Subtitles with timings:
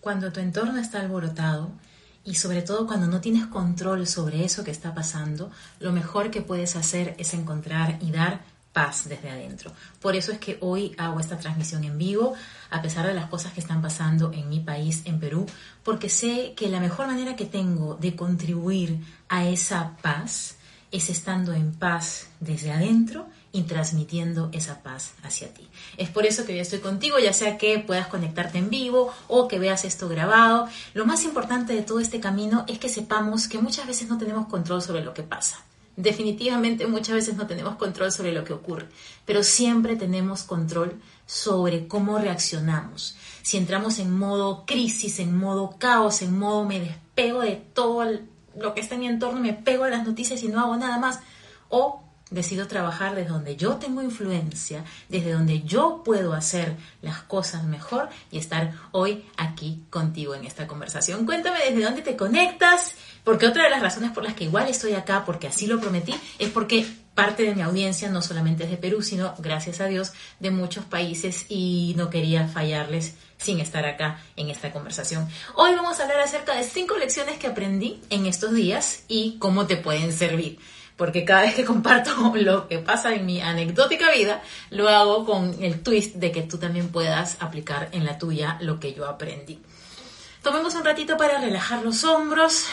[0.00, 1.72] Cuando tu entorno está alborotado
[2.24, 6.42] y sobre todo cuando no tienes control sobre eso que está pasando, lo mejor que
[6.42, 8.40] puedes hacer es encontrar y dar
[8.72, 9.72] paz desde adentro.
[10.00, 12.34] Por eso es que hoy hago esta transmisión en vivo,
[12.70, 15.46] a pesar de las cosas que están pasando en mi país, en Perú,
[15.82, 20.56] porque sé que la mejor manera que tengo de contribuir a esa paz
[20.92, 25.68] es estando en paz desde adentro y transmitiendo esa paz hacia ti.
[25.96, 29.48] Es por eso que yo estoy contigo, ya sea que puedas conectarte en vivo o
[29.48, 30.68] que veas esto grabado.
[30.94, 34.46] Lo más importante de todo este camino es que sepamos que muchas veces no tenemos
[34.46, 35.64] control sobre lo que pasa.
[35.96, 38.86] Definitivamente muchas veces no tenemos control sobre lo que ocurre,
[39.26, 43.16] pero siempre tenemos control sobre cómo reaccionamos.
[43.42, 48.04] Si entramos en modo crisis, en modo caos, en modo me despego de todo
[48.56, 50.98] lo que está en mi entorno, me pego a las noticias y no hago nada
[50.98, 51.20] más,
[51.68, 57.64] o decido trabajar desde donde yo tengo influencia, desde donde yo puedo hacer las cosas
[57.64, 61.26] mejor y estar hoy aquí contigo en esta conversación.
[61.26, 64.94] Cuéntame desde dónde te conectas, porque otra de las razones por las que igual estoy
[64.94, 68.76] acá, porque así lo prometí, es porque parte de mi audiencia no solamente es de
[68.76, 74.22] Perú, sino, gracias a Dios, de muchos países y no quería fallarles sin estar acá
[74.36, 75.28] en esta conversación.
[75.56, 79.66] Hoy vamos a hablar acerca de cinco lecciones que aprendí en estos días y cómo
[79.66, 80.58] te pueden servir
[81.00, 85.56] porque cada vez que comparto lo que pasa en mi anecdótica vida, lo hago con
[85.62, 89.62] el twist de que tú también puedas aplicar en la tuya lo que yo aprendí.
[90.42, 92.66] Tomemos un ratito para relajar los hombros,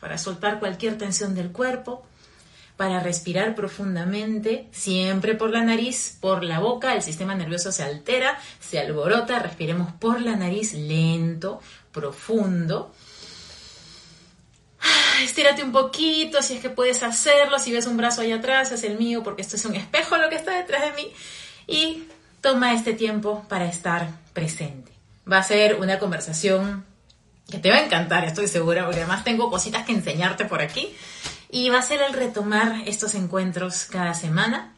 [0.00, 2.04] para soltar cualquier tensión del cuerpo,
[2.76, 8.40] para respirar profundamente, siempre por la nariz, por la boca, el sistema nervioso se altera,
[8.58, 11.60] se alborota, respiremos por la nariz lento,
[11.92, 12.90] profundo
[15.22, 18.84] estírate un poquito, si es que puedes hacerlo, si ves un brazo allá atrás, es
[18.84, 21.12] el mío, porque esto es un espejo lo que está detrás de mí,
[21.66, 22.04] y
[22.40, 24.92] toma este tiempo para estar presente.
[25.30, 26.84] Va a ser una conversación
[27.50, 30.94] que te va a encantar, estoy segura, porque además tengo cositas que enseñarte por aquí,
[31.50, 34.75] y va a ser el retomar estos encuentros cada semana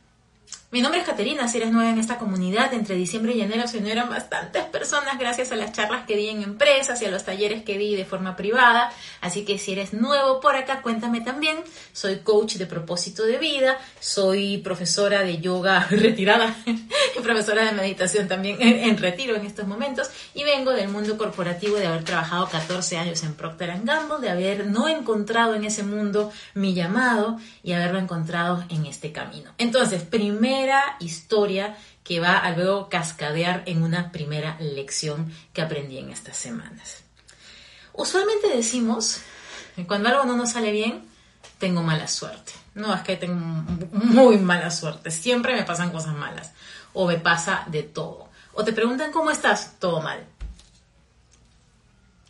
[0.71, 3.79] mi nombre es Caterina, si eres nueva en esta comunidad, entre diciembre y enero se
[3.79, 7.63] unieron bastantes personas gracias a las charlas que di en empresas y a los talleres
[7.63, 8.93] que di de forma privada.
[9.23, 11.57] Así que si eres nuevo por acá, cuéntame también.
[11.95, 16.55] Soy coach de propósito de vida, soy profesora de yoga retirada
[17.23, 21.87] profesora de meditación también en, retiro en estos momentos y vengo del mundo corporativo de
[21.87, 26.75] haber trabajado 14 años en Procter Gamble, de haber no encontrado en ese mundo mi
[26.75, 29.53] llamado y haberlo encontrado en este camino.
[29.59, 30.69] Entonces, primero
[31.01, 37.03] historia que va a luego cascadear en una primera lección que aprendí en estas semanas.
[37.93, 39.21] Usualmente decimos,
[39.87, 41.05] cuando algo no nos sale bien,
[41.59, 42.53] tengo mala suerte.
[42.75, 43.35] No, es que tengo
[43.93, 45.11] muy mala suerte.
[45.11, 46.53] Siempre me pasan cosas malas.
[47.01, 48.29] O me pasa de todo.
[48.55, 50.27] O te preguntan cómo estás, todo mal.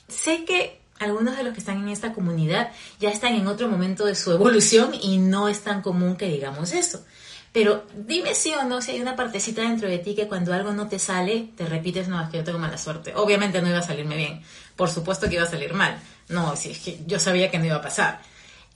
[0.09, 2.71] Sé que algunos de los que están en esta comunidad
[3.01, 6.75] ya están en otro momento de su evolución y no es tan común que digamos
[6.75, 7.03] eso.
[7.51, 10.73] Pero dime sí o no si hay una partecita dentro de ti que cuando algo
[10.73, 13.15] no te sale, te repites, no, es que yo tengo mala suerte.
[13.17, 14.43] Obviamente no iba a salirme bien.
[14.77, 15.99] Por supuesto que iba a salir mal.
[16.29, 18.21] No, si es que yo sabía que no iba a pasar.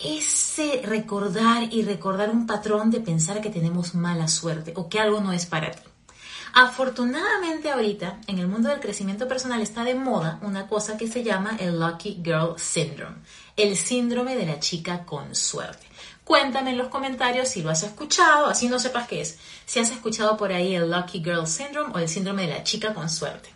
[0.04, 5.20] Ese recordar y recordar un patrón de pensar que tenemos mala suerte o que algo
[5.20, 5.82] no es para ti.
[6.54, 11.22] Afortunadamente ahorita en el mundo del crecimiento personal está de moda una cosa que se
[11.22, 13.16] llama el Lucky Girl Syndrome,
[13.56, 15.86] el síndrome de la chica con suerte.
[16.24, 19.38] Cuéntame en los comentarios si lo has escuchado, así no sepas qué es.
[19.66, 22.92] Si has escuchado por ahí el Lucky Girl Syndrome o el síndrome de la chica
[22.92, 23.50] con suerte.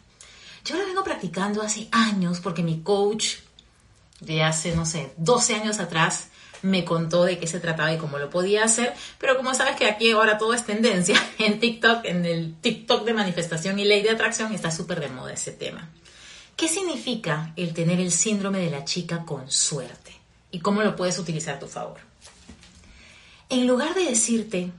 [0.65, 3.37] Yo lo vengo practicando hace años porque mi coach
[4.21, 6.29] de hace, no sé, 12 años atrás
[6.63, 9.87] me contó de qué se trataba y cómo lo podía hacer, pero como sabes que
[9.87, 14.11] aquí ahora todo es tendencia, en TikTok, en el TikTok de manifestación y ley de
[14.11, 15.89] atracción está súper de moda ese tema.
[16.57, 20.13] ¿Qué significa el tener el síndrome de la chica con suerte?
[20.51, 21.99] ¿Y cómo lo puedes utilizar a tu favor?
[23.49, 24.73] en lugar de decirte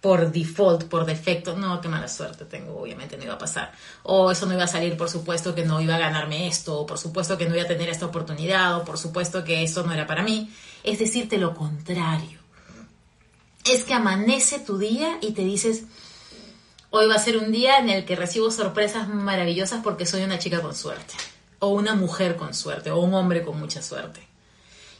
[0.00, 3.72] por default, por defecto, no, qué mala suerte tengo, obviamente no iba a pasar,
[4.04, 6.86] o eso no iba a salir, por supuesto que no iba a ganarme esto, o
[6.86, 9.92] por supuesto que no iba a tener esta oportunidad, o por supuesto que eso no
[9.92, 10.52] era para mí,
[10.84, 12.38] es decirte lo contrario.
[13.64, 15.82] Es que amanece tu día y te dices,
[16.90, 20.38] hoy va a ser un día en el que recibo sorpresas maravillosas porque soy una
[20.38, 21.14] chica con suerte.
[21.60, 24.20] o una mujer con suerte, o un hombre con mucha suerte.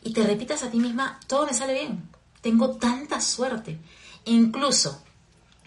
[0.03, 2.09] Y te repitas a ti misma, todo me sale bien,
[2.41, 3.79] tengo tanta suerte.
[4.29, 5.03] Incluso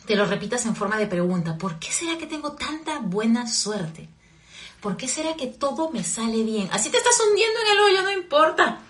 [0.05, 4.07] te lo repitas en forma de pregunta, ¿por qué será que tengo tanta buena suerte?
[4.79, 6.69] ¿Por qué será que todo me sale bien?
[6.71, 8.81] Así te estás hundiendo en el hoyo, no importa.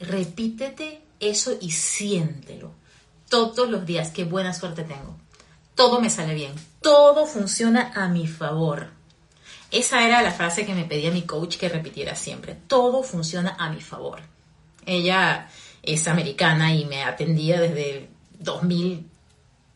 [0.00, 2.72] Repítete eso y siéntelo.
[3.28, 5.16] Todos los días, qué buena suerte tengo.
[5.74, 6.54] Todo me sale bien.
[6.80, 8.90] Todo funciona a mi favor.
[9.70, 12.56] Esa era la frase que me pedía mi coach que repitiera siempre.
[12.66, 14.20] Todo funciona a mi favor.
[14.86, 15.50] Ella
[15.86, 19.06] es americana y me atendía desde 2000,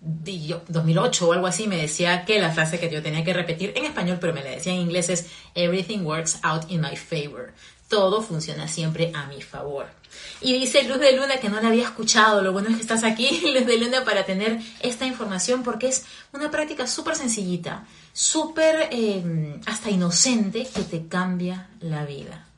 [0.00, 1.66] 2008 o algo así.
[1.66, 4.50] Me decía que la frase que yo tenía que repetir en español, pero me la
[4.50, 7.52] decía en inglés es Everything works out in my favor.
[7.88, 9.86] Todo funciona siempre a mi favor.
[10.40, 12.42] Y dice Luz de Luna que no la había escuchado.
[12.42, 16.04] Lo bueno es que estás aquí, Luz de Luna, para tener esta información porque es
[16.32, 22.49] una práctica súper sencillita, súper eh, hasta inocente que te cambia la vida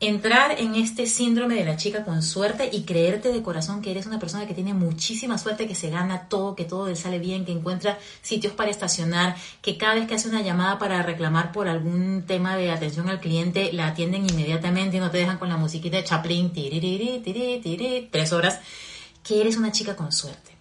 [0.00, 4.06] entrar en este síndrome de la chica con suerte y creerte de corazón que eres
[4.06, 7.44] una persona que tiene muchísima suerte, que se gana todo, que todo le sale bien,
[7.44, 11.68] que encuentra sitios para estacionar, que cada vez que hace una llamada para reclamar por
[11.68, 15.58] algún tema de atención al cliente, la atienden inmediatamente y no te dejan con la
[15.58, 16.50] musiquita de Chaplin,
[18.10, 18.58] tres horas,
[19.22, 20.56] que eres una chica con suerte.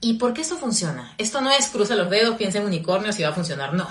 [0.00, 1.14] ¿Y por qué esto funciona?
[1.18, 3.86] Esto no es cruza los dedos, piensa en unicornios y va a funcionar, no.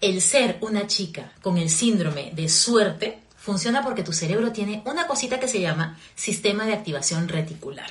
[0.00, 5.06] El ser una chica con el síndrome de suerte funciona porque tu cerebro tiene una
[5.06, 7.88] cosita que se llama sistema de activación reticular.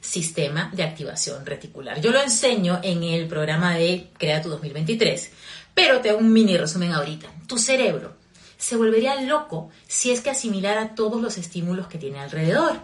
[0.00, 2.00] Sistema de activación reticular.
[2.00, 5.32] Yo lo enseño en el programa de Crea tu 2023,
[5.74, 7.28] pero te hago un mini resumen ahorita.
[7.46, 8.14] Tu cerebro
[8.56, 12.80] se volvería loco si es que asimilara todos los estímulos que tiene alrededor.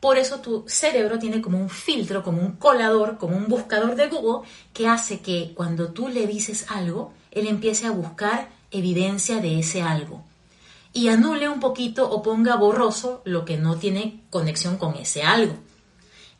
[0.00, 4.08] Por eso tu cerebro tiene como un filtro, como un colador, como un buscador de
[4.08, 9.58] Google que hace que cuando tú le dices algo, él empiece a buscar evidencia de
[9.58, 10.24] ese algo
[10.92, 15.54] y anule un poquito o ponga borroso lo que no tiene conexión con ese algo.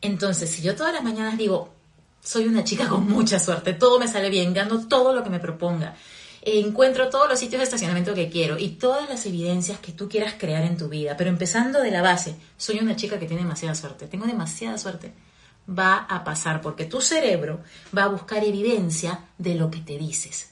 [0.00, 1.74] Entonces, si yo todas las mañanas digo,
[2.22, 5.40] soy una chica con mucha suerte, todo me sale bien, gano todo lo que me
[5.40, 5.96] proponga,
[6.42, 10.34] encuentro todos los sitios de estacionamiento que quiero y todas las evidencias que tú quieras
[10.38, 13.74] crear en tu vida, pero empezando de la base, soy una chica que tiene demasiada
[13.74, 15.12] suerte, tengo demasiada suerte,
[15.68, 17.60] va a pasar porque tu cerebro
[17.96, 20.50] va a buscar evidencia de lo que te dices.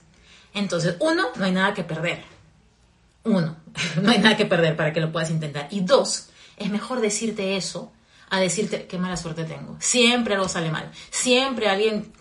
[0.53, 2.37] Entonces, uno, no hay nada que perder
[3.27, 3.57] uno,
[4.03, 5.69] no hay nada que perder para que lo puedas intentar.
[5.71, 7.93] Y dos, es mejor decirte eso
[8.31, 9.77] a decirte qué mala suerte tengo.
[9.81, 10.91] Siempre algo sale mal.
[11.11, 12.13] Siempre alguien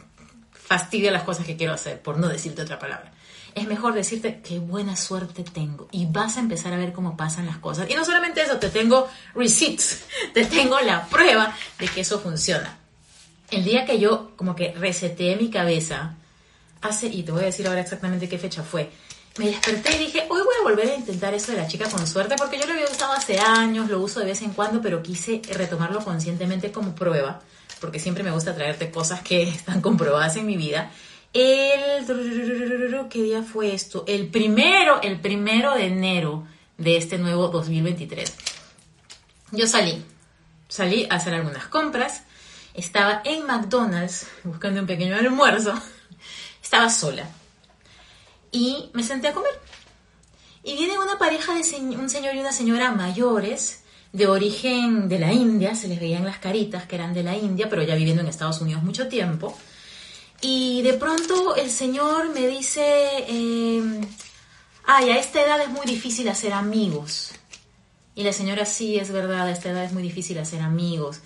[0.52, 3.12] fastidia las cosas que quiero hacer, por no decirte otra palabra.
[3.54, 7.46] Es mejor decirte qué buena suerte tengo y vas a empezar a ver cómo pasan
[7.46, 7.90] las cosas.
[7.90, 10.04] Y no solamente eso, te tengo receipts,
[10.34, 12.78] te tengo la prueba de que eso funciona.
[13.52, 16.16] El día que yo como que reseteé mi cabeza,
[16.82, 18.92] hace, y te voy a decir ahora exactamente qué fecha fue,
[19.38, 22.08] me desperté y dije, hoy voy a volver a intentar eso de la chica con
[22.08, 25.04] suerte, porque yo lo había usado hace años, lo uso de vez en cuando, pero
[25.04, 27.42] quise retomarlo conscientemente como prueba,
[27.82, 30.92] porque siempre me gusta traerte cosas que están comprobadas en mi vida.
[31.34, 32.06] El...
[33.10, 34.06] ¿Qué día fue esto?
[34.08, 36.48] El primero, el primero de enero
[36.78, 38.34] de este nuevo 2023.
[39.52, 40.02] Yo salí,
[40.70, 42.24] salí a hacer algunas compras,
[42.74, 45.74] estaba en McDonald's buscando un pequeño almuerzo,
[46.64, 47.28] estaba sola
[48.56, 49.52] y me senté a comer.
[50.64, 51.60] Y viene una pareja de
[51.98, 53.84] un señor y una señora mayores,
[54.14, 57.68] de origen de la India, se les veían las caritas que eran de la India,
[57.70, 59.58] pero ya viviendo en Estados Unidos mucho tiempo.
[60.40, 64.02] Y de pronto el señor me dice, eh,
[64.86, 67.34] ay, a esta edad es muy difícil hacer amigos.
[68.16, 71.20] Y la señora, sí, es verdad, a esta edad es muy difícil hacer amigos.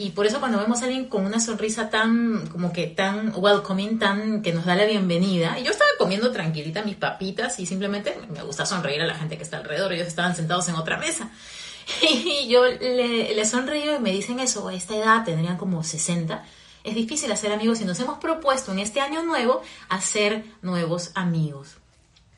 [0.00, 3.98] Y por eso cuando vemos a alguien con una sonrisa tan, como que tan welcoming,
[3.98, 8.18] tan, que nos da la bienvenida, y yo estaba comiendo tranquilita mis papitas y simplemente
[8.30, 11.30] me gusta sonreír a la gente que está alrededor, ellos estaban sentados en otra mesa.
[12.02, 16.46] Y yo le, le sonrío y me dicen eso, a esta edad tendrían como 60,
[16.82, 21.76] es difícil hacer amigos y nos hemos propuesto en este año nuevo hacer nuevos amigos.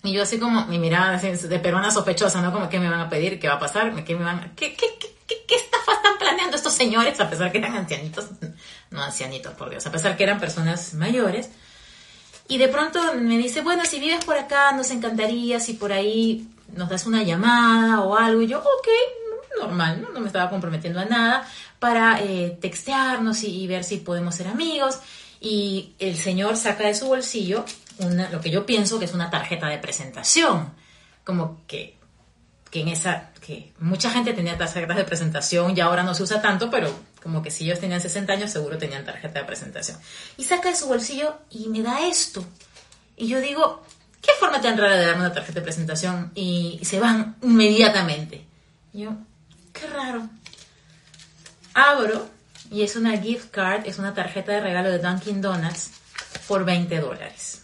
[0.02, 2.52] Y yo así como, mi mirada de peruana sospechosa, ¿no?
[2.52, 3.38] Como, ¿qué me van a pedir?
[3.38, 4.02] ¿Qué va a pasar?
[4.02, 4.88] ¿Qué me van ¿Qué, qué,
[5.32, 7.18] qué, qué, están planeando estos señores?
[7.20, 8.26] A pesar que eran ancianitos,
[8.90, 11.50] no ancianitos, por Dios, a pesar que eran personas mayores.
[12.48, 16.48] Y de pronto me dice, bueno, si vives por acá, nos encantaría si por ahí
[16.74, 18.42] nos das una llamada o algo.
[18.42, 18.88] Y yo, ok,
[19.60, 20.20] normal, ¿no?
[20.20, 21.48] Me estaba comprometiendo a nada
[21.78, 24.98] para eh, textearnos y ver si podemos ser amigos.
[25.40, 27.64] Y el señor saca de su bolsillo
[28.30, 30.72] lo que yo pienso que es una tarjeta de presentación,
[31.24, 31.98] como que,
[32.73, 36.41] que en esa, que mucha gente tenía tarjetas de presentación y ahora no se usa
[36.41, 36.91] tanto, pero
[37.23, 39.99] como que si ellos tenían 60 años seguro tenían tarjeta de presentación.
[40.38, 42.43] Y saca de su bolsillo y me da esto.
[43.14, 43.85] Y yo digo,
[44.23, 48.47] ¿qué forma tan rara de darme una tarjeta de presentación y, se van inmediatamente?
[48.95, 49.19] yo,
[49.75, 50.26] qué raro.
[51.75, 52.26] Abro
[52.71, 55.91] y es una gift card, es una tarjeta de regalo de Dunkin' Donuts
[56.49, 57.62] por 20 dólares.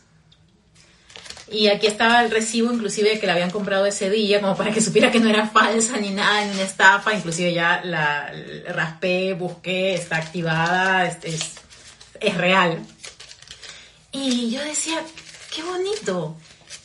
[1.50, 4.80] Y aquí estaba el recibo, inclusive que la habían comprado ese día, como para que
[4.82, 7.14] supiera que no era falsa ni nada, ni una estafa.
[7.14, 8.30] Inclusive ya la,
[8.68, 11.54] raspé, busqué, está activada, es,
[12.20, 12.84] es real.
[14.12, 15.02] Y yo decía,
[15.54, 16.36] qué bonito,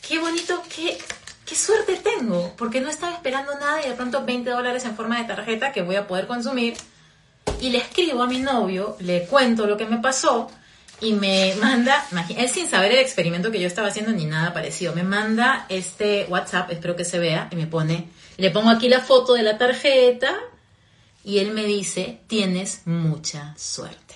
[0.08, 0.98] qué bonito, qué,
[1.46, 5.18] qué suerte tengo, porque no estaba esperando nada y de pronto 20 dólares en forma
[5.18, 6.76] de tarjeta que voy a poder consumir.
[7.60, 10.50] Y le escribo a mi novio, le cuento lo que me pasó
[11.04, 12.06] y me manda,
[12.36, 16.26] él sin saber el experimento que yo estaba haciendo ni nada parecido, me manda este
[16.30, 18.08] WhatsApp, espero que se vea, y me pone,
[18.38, 20.34] le pongo aquí la foto de la tarjeta
[21.24, 24.16] y él me dice, tienes mucha suerte.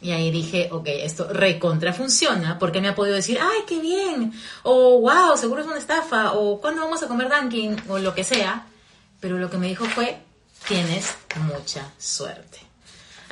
[0.00, 4.34] Y ahí dije, ok, esto recontra funciona, porque me ha podido decir, ay, qué bien,
[4.62, 8.22] o wow, seguro es una estafa, o cuándo vamos a comer Dunkin', o lo que
[8.22, 8.66] sea.
[9.20, 10.18] Pero lo que me dijo fue,
[10.68, 12.63] tienes mucha suerte.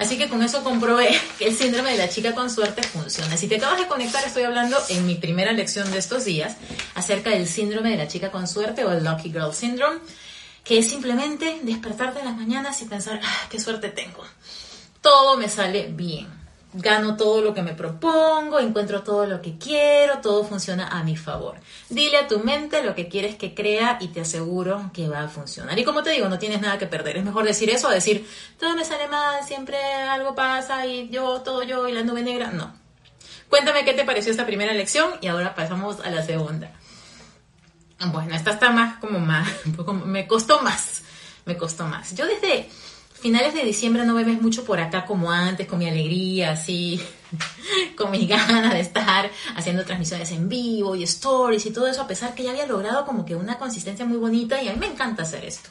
[0.02, 3.36] Así que con eso comprobé que el síndrome de la chica con suerte funciona.
[3.36, 6.56] Si te acabas de conectar, estoy hablando en mi primera lección de estos días
[6.96, 10.00] acerca del síndrome de la chica con suerte o el Lucky Girl Syndrome,
[10.64, 14.24] que es simplemente despertarte en las mañanas y pensar, ah, qué suerte tengo.
[15.00, 16.41] Todo me sale bien
[16.74, 21.16] gano todo lo que me propongo, encuentro todo lo que quiero, todo funciona a mi
[21.16, 21.56] favor.
[21.90, 25.28] Dile a tu mente lo que quieres que crea y te aseguro que va a
[25.28, 25.78] funcionar.
[25.78, 27.18] Y como te digo, no tienes nada que perder.
[27.18, 28.26] Es mejor decir eso a decir,
[28.58, 32.50] todo me sale mal, siempre algo pasa y yo, todo yo y la nube negra.
[32.50, 32.72] No.
[33.48, 36.72] Cuéntame qué te pareció esta primera lección y ahora pasamos a la segunda.
[38.06, 39.48] Bueno, esta está más como más,
[40.06, 41.02] me costó más,
[41.44, 42.14] me costó más.
[42.14, 42.68] Yo desde
[43.22, 47.00] finales de diciembre no me ves mucho por acá como antes, con mi alegría, así,
[47.96, 52.08] con mis ganas de estar haciendo transmisiones en vivo y stories y todo eso, a
[52.08, 54.88] pesar que ya había logrado como que una consistencia muy bonita y a mí me
[54.88, 55.70] encanta hacer esto.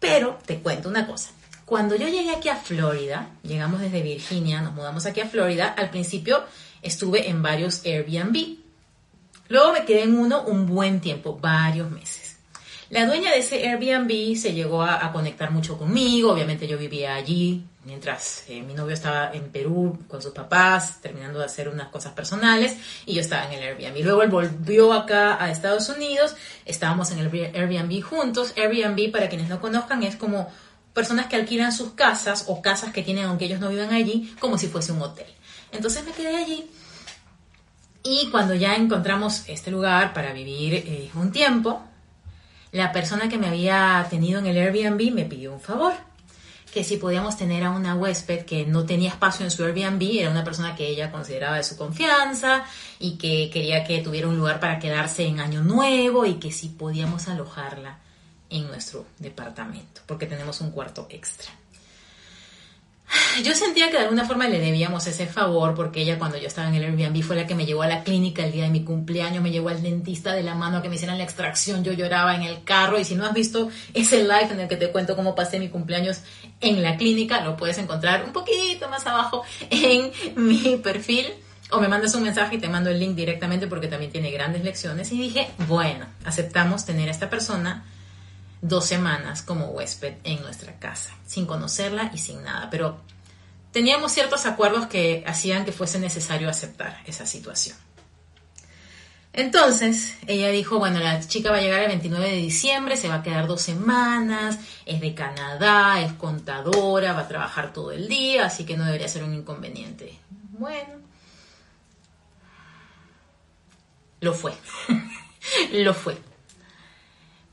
[0.00, 1.30] Pero te cuento una cosa.
[1.66, 5.90] Cuando yo llegué aquí a Florida, llegamos desde Virginia, nos mudamos aquí a Florida, al
[5.90, 6.44] principio
[6.80, 8.56] estuve en varios Airbnb.
[9.48, 12.25] Luego me quedé en uno un buen tiempo, varios meses.
[12.90, 17.64] La dueña de ese Airbnb se llegó a, conectar mucho conmigo, obviamente yo vivía allí
[17.84, 22.12] mientras eh, mi novio estaba en Perú con sus papás, terminando de hacer unas cosas
[22.12, 22.76] personales,
[23.06, 24.04] y yo estaba en el Airbnb.
[24.04, 28.54] Luego él volvió acá a Estados Unidos, estábamos en el Airbnb juntos.
[28.56, 30.48] Airbnb, para quienes no conozcan, es como
[30.92, 34.58] personas que alquilan sus casas o casas que tienen aunque ellos no vivan allí, como
[34.58, 35.26] si fuese un hotel.
[35.70, 36.68] Entonces me quedé allí
[38.08, 41.82] y cuando ya encontramos este lugar para vivir eh, un tiempo,
[42.76, 45.94] la persona que me había tenido en el Airbnb me pidió un favor,
[46.72, 50.30] que si podíamos tener a una huésped que no tenía espacio en su Airbnb, era
[50.30, 52.64] una persona que ella consideraba de su confianza
[52.98, 56.68] y que quería que tuviera un lugar para quedarse en Año Nuevo y que si
[56.68, 57.98] podíamos alojarla
[58.50, 61.50] en nuestro departamento, porque tenemos un cuarto extra.
[63.44, 66.68] Yo sentía que de alguna forma le debíamos ese favor porque ella cuando yo estaba
[66.68, 68.84] en el Airbnb fue la que me llevó a la clínica el día de mi
[68.84, 71.92] cumpleaños, me llevó al dentista de la mano a que me hicieran la extracción, yo
[71.92, 74.90] lloraba en el carro y si no has visto ese live en el que te
[74.90, 76.20] cuento cómo pasé mi cumpleaños
[76.60, 81.26] en la clínica, lo puedes encontrar un poquito más abajo en mi perfil
[81.70, 84.62] o me mandas un mensaje y te mando el link directamente porque también tiene grandes
[84.62, 87.84] lecciones y dije, bueno, aceptamos tener a esta persona
[88.62, 93.00] dos semanas como huésped en nuestra casa, sin conocerla y sin nada, pero
[93.76, 97.76] teníamos ciertos acuerdos que hacían que fuese necesario aceptar esa situación.
[99.34, 103.16] Entonces, ella dijo, bueno, la chica va a llegar el 29 de diciembre, se va
[103.16, 108.46] a quedar dos semanas, es de Canadá, es contadora, va a trabajar todo el día,
[108.46, 110.18] así que no debería ser un inconveniente.
[110.52, 110.94] Bueno,
[114.20, 114.54] lo fue,
[115.72, 116.16] lo fue.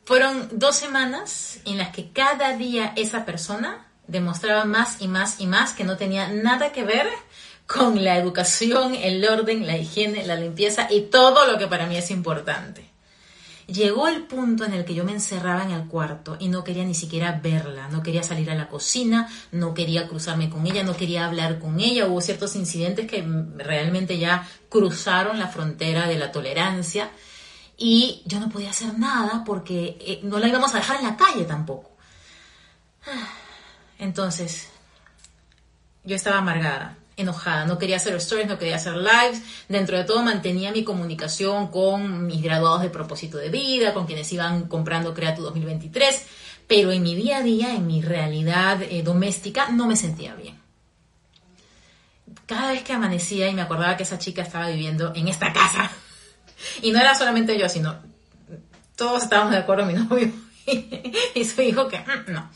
[0.05, 5.47] Fueron dos semanas en las que cada día esa persona demostraba más y más y
[5.47, 7.07] más que no tenía nada que ver
[7.65, 11.95] con la educación, el orden, la higiene, la limpieza y todo lo que para mí
[11.95, 12.93] es importante.
[13.67, 16.83] Llegó el punto en el que yo me encerraba en el cuarto y no quería
[16.83, 20.97] ni siquiera verla, no quería salir a la cocina, no quería cruzarme con ella, no
[20.97, 22.05] quería hablar con ella.
[22.07, 27.09] Hubo ciertos incidentes que realmente ya cruzaron la frontera de la tolerancia
[27.77, 31.15] y yo no podía hacer nada porque eh, no la íbamos a dejar en la
[31.15, 31.91] calle tampoco.
[34.03, 34.67] Entonces,
[36.03, 40.21] yo estaba amargada, enojada, no quería hacer stories, no quería hacer lives, dentro de todo
[40.21, 45.41] mantenía mi comunicación con mis graduados de propósito de vida, con quienes iban comprando Creatu
[45.43, 46.21] 2023,
[46.67, 50.59] pero en mi día a día, en mi realidad eh, doméstica, no me sentía bien.
[52.45, 55.89] Cada vez que amanecía y me acordaba que esa chica estaba viviendo en esta casa,
[56.81, 57.95] y no era solamente yo, sino
[58.97, 60.29] todos estábamos de acuerdo, mi novio
[61.35, 62.49] y su hijo, que mm, no.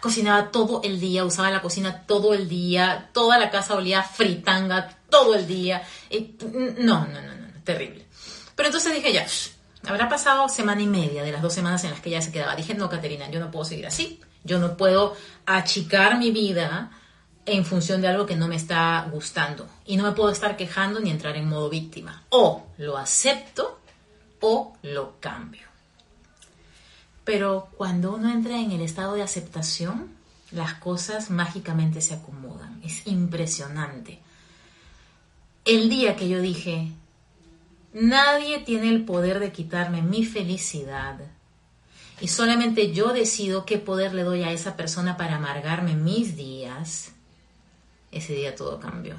[0.00, 4.96] Cocinaba todo el día, usaba la cocina todo el día, toda la casa olía fritanga
[5.08, 5.82] todo el día.
[6.10, 8.06] Mm, no, no, no, no, terrible.
[8.54, 9.26] Pero entonces dije ya,
[9.86, 12.56] habrá pasado semana y media de las dos semanas en las que ella se quedaba.
[12.56, 14.20] Dije, no, Caterina, yo no puedo seguir así.
[14.42, 15.16] Yo no puedo
[15.46, 16.90] achicar mi vida
[17.46, 19.68] en función de algo que no me está gustando.
[19.84, 22.24] Y no me puedo estar quejando ni entrar en modo víctima.
[22.30, 23.80] O lo acepto
[24.40, 25.69] o lo cambio.
[27.30, 30.08] Pero cuando uno entra en el estado de aceptación,
[30.50, 32.80] las cosas mágicamente se acomodan.
[32.82, 34.18] Es impresionante.
[35.64, 36.90] El día que yo dije,
[37.92, 41.20] nadie tiene el poder de quitarme mi felicidad,
[42.20, 47.12] y solamente yo decido qué poder le doy a esa persona para amargarme mis días,
[48.10, 49.14] ese día todo cambió.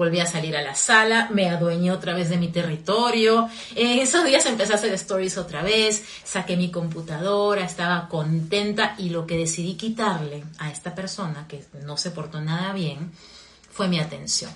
[0.00, 3.50] Volví a salir a la sala, me adueñé otra vez de mi territorio.
[3.76, 9.10] En esos días empecé a hacer stories otra vez, saqué mi computadora, estaba contenta y
[9.10, 13.12] lo que decidí quitarle a esta persona, que no se portó nada bien,
[13.70, 14.50] fue mi atención.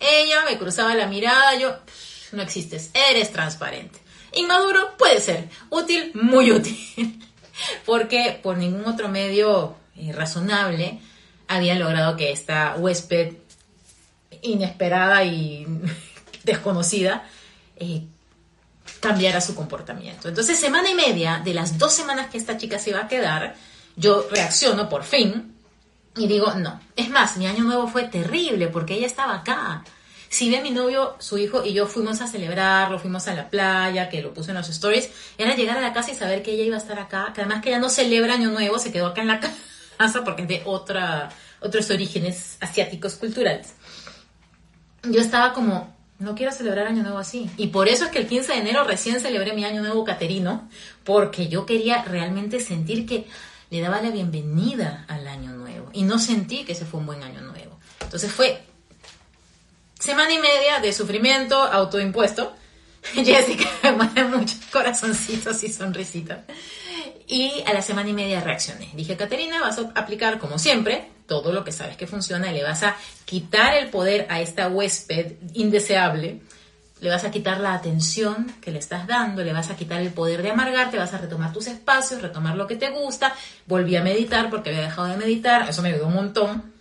[0.00, 1.76] Ella me cruzaba la mirada, yo,
[2.32, 3.98] no existes, eres transparente.
[4.32, 6.78] Inmaduro puede ser, útil, muy útil,
[7.84, 10.98] porque por ningún otro medio eh, razonable
[11.46, 13.34] había logrado que esta huésped
[14.42, 15.66] inesperada y
[16.44, 17.28] desconocida
[17.76, 18.02] eh,
[19.00, 20.28] cambiara su comportamiento.
[20.28, 23.54] Entonces, semana y media de las dos semanas que esta chica se iba a quedar,
[23.96, 25.54] yo reacciono por fin
[26.16, 26.80] y digo, no.
[26.96, 29.84] Es más, mi año nuevo fue terrible porque ella estaba acá.
[30.28, 34.08] Si ve mi novio, su hijo y yo fuimos a celebrarlo, fuimos a la playa,
[34.08, 36.64] que lo puse en los stories, era llegar a la casa y saber que ella
[36.64, 39.20] iba a estar acá, que además que ella no celebra año nuevo, se quedó acá
[39.20, 39.40] en la
[39.98, 41.28] casa porque es de otra,
[41.60, 43.74] otros orígenes asiáticos culturales.
[45.10, 47.50] Yo estaba como, no quiero celebrar Año Nuevo así.
[47.56, 50.68] Y por eso es que el 15 de enero recién celebré mi Año Nuevo caterino,
[51.04, 53.26] porque yo quería realmente sentir que
[53.70, 55.90] le daba la bienvenida al Año Nuevo.
[55.92, 57.78] Y no sentí que ese fue un buen Año Nuevo.
[58.00, 58.62] Entonces fue
[59.98, 62.54] semana y media de sufrimiento autoimpuesto.
[63.14, 66.40] Jessica me pone muchos corazoncitos y sonrisitas.
[67.28, 68.90] Y a la semana y media reaccioné.
[68.94, 72.62] Dije, Caterina, vas a aplicar como siempre todo lo que sabes que funciona y le
[72.62, 76.40] vas a quitar el poder a esta huésped indeseable.
[77.00, 80.12] Le vas a quitar la atención que le estás dando, le vas a quitar el
[80.12, 83.34] poder de amargarte, vas a retomar tus espacios, retomar lo que te gusta.
[83.66, 86.72] Volví a meditar porque había dejado de meditar, eso me ayudó un montón.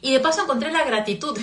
[0.00, 1.36] Y de paso encontré la gratitud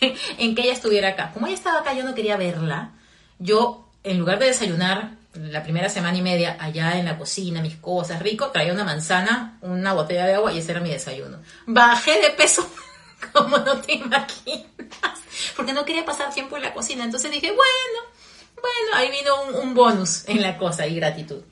[0.38, 1.30] en que ella estuviera acá.
[1.32, 2.92] Como ella estaba acá, yo no quería verla.
[3.38, 7.76] Yo, en lugar de desayunar la primera semana y media allá en la cocina, mis
[7.76, 11.38] cosas, rico, traía una manzana, una botella de agua y ese era mi desayuno.
[11.66, 12.68] Bajé de peso
[13.32, 15.20] como no te imaginas,
[15.56, 17.04] porque no quería pasar tiempo en la cocina.
[17.04, 18.10] Entonces dije, bueno,
[18.54, 21.42] bueno, ahí vino un, un bonus en la cosa y gratitud.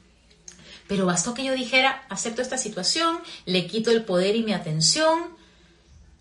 [0.86, 5.36] Pero bastó que yo dijera, acepto esta situación, le quito el poder y mi atención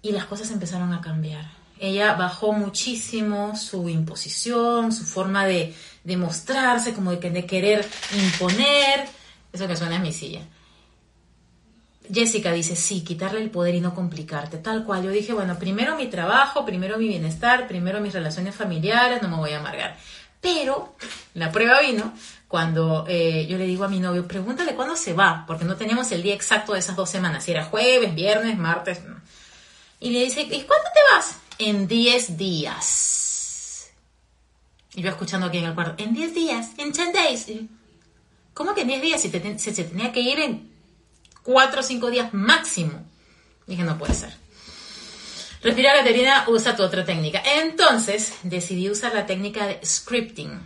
[0.02, 5.76] y las cosas empezaron a cambiar ella bajó muchísimo su imposición, su forma de,
[6.18, 9.06] mostrarse, como de, querer imponer.
[9.52, 10.42] Eso que suena es mi silla.
[12.12, 15.04] Jessica dice, sí, quitarle el poder y no complicarte, tal cual.
[15.04, 19.38] Yo dije, bueno, primero mi trabajo, primero mi bienestar, primero mis relaciones familiares, no me
[19.38, 19.98] voy a amargar.
[20.42, 20.96] Pero
[21.34, 22.13] la prueba vino
[22.50, 26.12] cuando eh, yo le digo a mi novio, pregúntale cuándo se va, porque no teníamos
[26.12, 29.02] el día exacto de esas dos semanas, si era jueves, viernes, martes.
[30.02, 31.38] Y le dice, ¿y cuándo te vas?
[31.58, 33.23] en 10 días.
[34.96, 37.48] Y yo escuchando aquí en el cuarto, en 10 días, en 10 days.
[38.54, 39.22] ¿Cómo que en 10 días?
[39.22, 40.72] Si, se tenía que ir en
[41.44, 43.04] 4 o 5 días máximo.
[43.66, 44.34] Dije, no puede ser.
[45.64, 47.42] Respira, Caterina, usa tu otra técnica.
[47.62, 50.60] Entonces, decidí usar la técnica de scripting.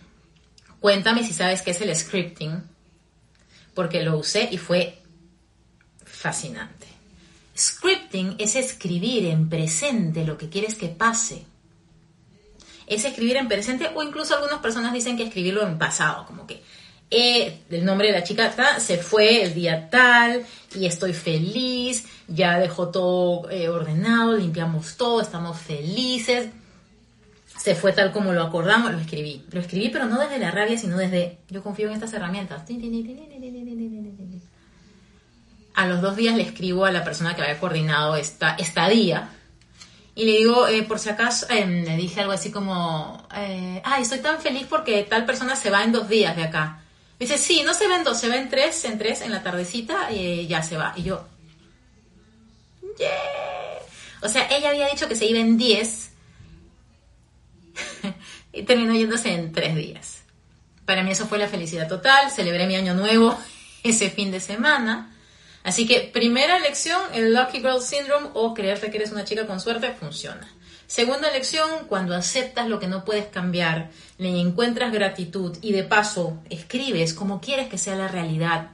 [0.79, 2.63] Cuéntame si sabes qué es el scripting,
[3.73, 4.99] porque lo usé y fue
[6.03, 6.87] fascinante.
[7.57, 11.45] Scripting es escribir en presente lo que quieres que pase.
[12.87, 16.63] Es escribir en presente o incluso algunas personas dicen que escribirlo en pasado, como que
[17.11, 20.45] eh, el nombre de la chica se fue el día tal
[20.75, 26.49] y estoy feliz, ya dejó todo eh, ordenado, limpiamos todo, estamos felices.
[27.57, 29.43] Se fue tal como lo acordamos, lo escribí.
[29.51, 32.63] Lo escribí, pero no desde la rabia, sino desde yo confío en estas herramientas
[35.77, 39.29] a los dos días le escribo a la persona que había coordinado esta estadía
[40.17, 44.01] y le digo, eh, por si acaso, eh, le dije algo así como, eh, ay,
[44.01, 46.81] estoy tan feliz porque tal persona se va en dos días de acá.
[47.19, 49.29] Me dice, sí, no se va en dos, se va en tres, en tres, en
[49.29, 50.91] la tardecita y ya se va.
[50.95, 51.23] Y yo,
[52.97, 53.09] yeah.
[54.23, 56.11] O sea, ella había dicho que se iba en 10
[58.53, 60.23] y terminó yéndose en 3 días.
[60.85, 63.37] Para mí eso fue la felicidad total, celebré mi año nuevo
[63.83, 65.15] ese fin de semana.
[65.67, 69.59] Así que primera lección, el Lucky Girl Syndrome o creerte que eres una chica con
[69.59, 70.47] suerte funciona.
[70.87, 76.41] Segunda lección, cuando aceptas lo que no puedes cambiar, le encuentras gratitud y de paso
[76.49, 78.69] escribes como quieres que sea la realidad,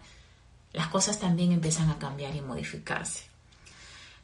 [0.71, 3.23] las cosas también empiezan a cambiar y modificarse.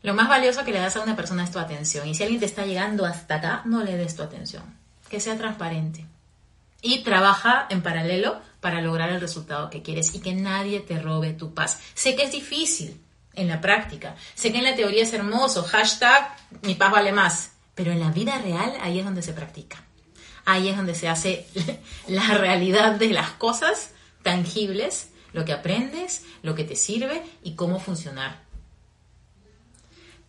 [0.03, 2.07] Lo más valioso que le das a una persona es tu atención.
[2.07, 4.63] Y si alguien te está llegando hasta acá, no le des tu atención.
[5.09, 6.05] Que sea transparente.
[6.83, 11.33] Y trabaja en paralelo para lograr el resultado que quieres y que nadie te robe
[11.33, 11.79] tu paz.
[11.93, 13.01] Sé que es difícil
[13.33, 14.15] en la práctica.
[14.35, 15.63] Sé que en la teoría es hermoso.
[15.63, 17.51] Hashtag mi paz vale más.
[17.75, 19.83] Pero en la vida real ahí es donde se practica.
[20.45, 21.47] Ahí es donde se hace
[22.07, 23.91] la realidad de las cosas
[24.23, 28.49] tangibles, lo que aprendes, lo que te sirve y cómo funcionar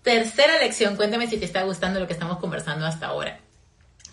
[0.02, 3.38] Tercera lección, cuéntame si te está gustando lo que estamos conversando hasta ahora.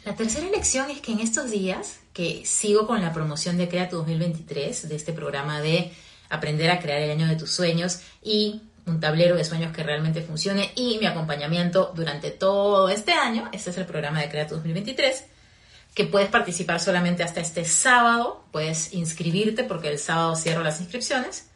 [0.03, 3.89] La tercera lección es que en estos días que sigo con la promoción de Crea
[3.89, 5.93] tu 2023, de este programa de
[6.29, 10.23] aprender a crear el año de tus sueños y un tablero de sueños que realmente
[10.23, 14.55] funcione y mi acompañamiento durante todo este año, este es el programa de Crea tu
[14.55, 15.25] 2023,
[15.93, 21.49] que puedes participar solamente hasta este sábado, puedes inscribirte porque el sábado cierro las inscripciones.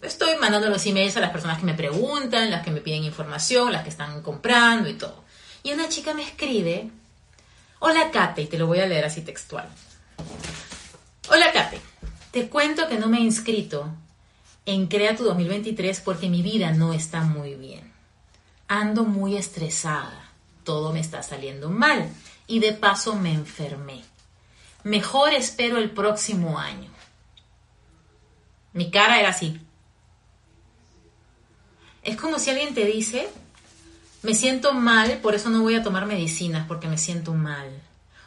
[0.00, 3.72] Estoy mandando los emails a las personas que me preguntan, las que me piden información,
[3.72, 5.22] las que están comprando y todo.
[5.62, 6.90] Y una chica me escribe,
[7.78, 9.68] hola Kate, y te lo voy a leer así textual.
[11.30, 11.80] Hola Kate,
[12.30, 13.88] te cuento que no me he inscrito
[14.64, 17.92] en Crea tu 2023 porque mi vida no está muy bien.
[18.68, 20.30] Ando muy estresada,
[20.64, 22.10] todo me está saliendo mal
[22.46, 24.02] y de paso me enfermé.
[24.82, 26.90] Mejor espero el próximo año.
[28.72, 29.60] Mi cara era así.
[32.02, 33.28] Es como si alguien te dice,
[34.26, 37.70] me siento mal, por eso no voy a tomar medicinas porque me siento mal.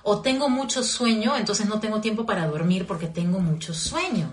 [0.02, 4.32] O tengo mucho sueño, entonces no tengo tiempo para dormir porque tengo mucho sueño.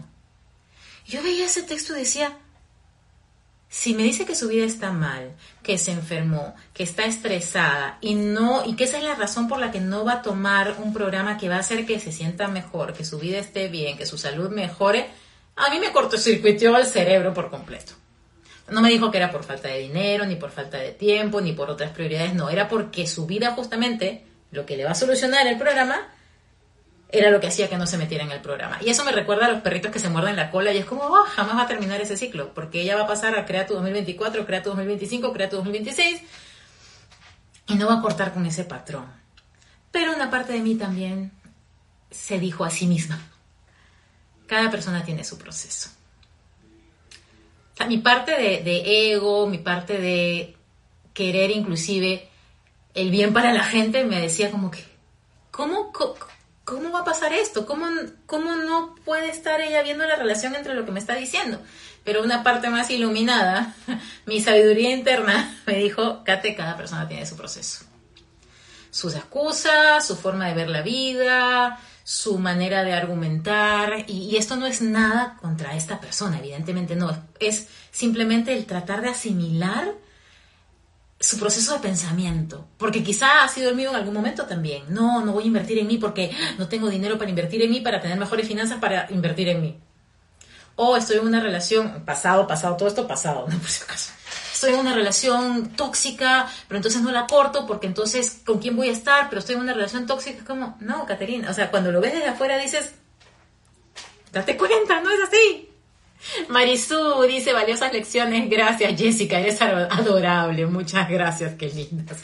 [1.05, 2.37] Yo veía ese texto y decía,
[3.69, 8.15] si me dice que su vida está mal, que se enfermó, que está estresada y
[8.15, 10.93] no y que esa es la razón por la que no va a tomar un
[10.93, 14.07] programa que va a hacer que se sienta mejor, que su vida esté bien, que
[14.07, 15.11] su salud mejore,
[15.57, 17.95] a mí me cortocircuitó el cerebro por completo.
[18.69, 21.53] No me dijo que era por falta de dinero, ni por falta de tiempo, ni
[21.53, 25.47] por otras prioridades, no, era porque su vida justamente, lo que le va a solucionar
[25.47, 26.09] el programa,
[27.09, 28.79] era lo que hacía que no se metiera en el programa.
[28.81, 31.03] Y eso me recuerda a los perritos que se muerden la cola y es como,
[31.03, 33.75] oh, jamás va a terminar ese ciclo, porque ella va a pasar a Crea tu
[33.75, 36.23] 2024, Crea tu 2025, Crea tu 2026
[37.69, 39.07] y no va a cortar con ese patrón.
[39.93, 41.31] Pero una parte de mí también
[42.11, 43.21] se dijo a sí misma,
[44.47, 45.96] cada persona tiene su proceso
[47.85, 50.57] mi parte de, ego, mi parte de
[51.13, 52.29] querer inclusive
[52.95, 54.83] el bien para la gente, me decía como que,
[55.51, 55.93] ¿cómo,
[56.65, 57.67] cómo, va a pasar esto?
[57.67, 57.87] ¿Cómo,
[58.25, 61.61] ¿Cómo no puede estar ella viendo la relación entre lo que me está diciendo?
[62.05, 63.75] Pero una parte más iluminada,
[64.27, 67.85] mi sabiduría interna, me dijo, Kate, cada persona tiene su proceso.
[68.91, 74.65] Sus excusas, su forma de ver la vida, su manera de argumentar, y, esto no
[74.67, 79.93] es nada contra esta persona, evidentemente no, es, simplemente el tratar de asimilar
[81.19, 84.85] su proceso de pensamiento, porque quizá ha sido el mío en algún momento también.
[84.89, 87.81] No, no voy a invertir en mí porque no tengo dinero para invertir en mí,
[87.81, 89.81] para tener mejores finanzas para invertir en mí.
[90.77, 94.13] O estoy en una relación, pasado, pasado, todo esto pasado, no por si acaso
[94.57, 98.89] estoy en una relación tóxica, pero entonces no la corto porque entonces con quién voy
[98.89, 101.93] a estar, pero estoy en una relación tóxica, es como, no, Caterina, o sea, cuando
[101.93, 102.93] lo ves desde afuera dices,
[104.33, 105.71] date cuenta, no es así.
[106.49, 112.19] Marisú dice valiosas lecciones, gracias Jessica, eres adorable, muchas gracias, qué lindas.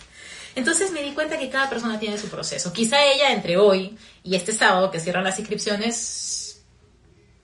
[0.55, 2.73] Entonces me di cuenta que cada persona tiene su proceso.
[2.73, 6.63] Quizá ella entre hoy y este sábado que cierran las inscripciones,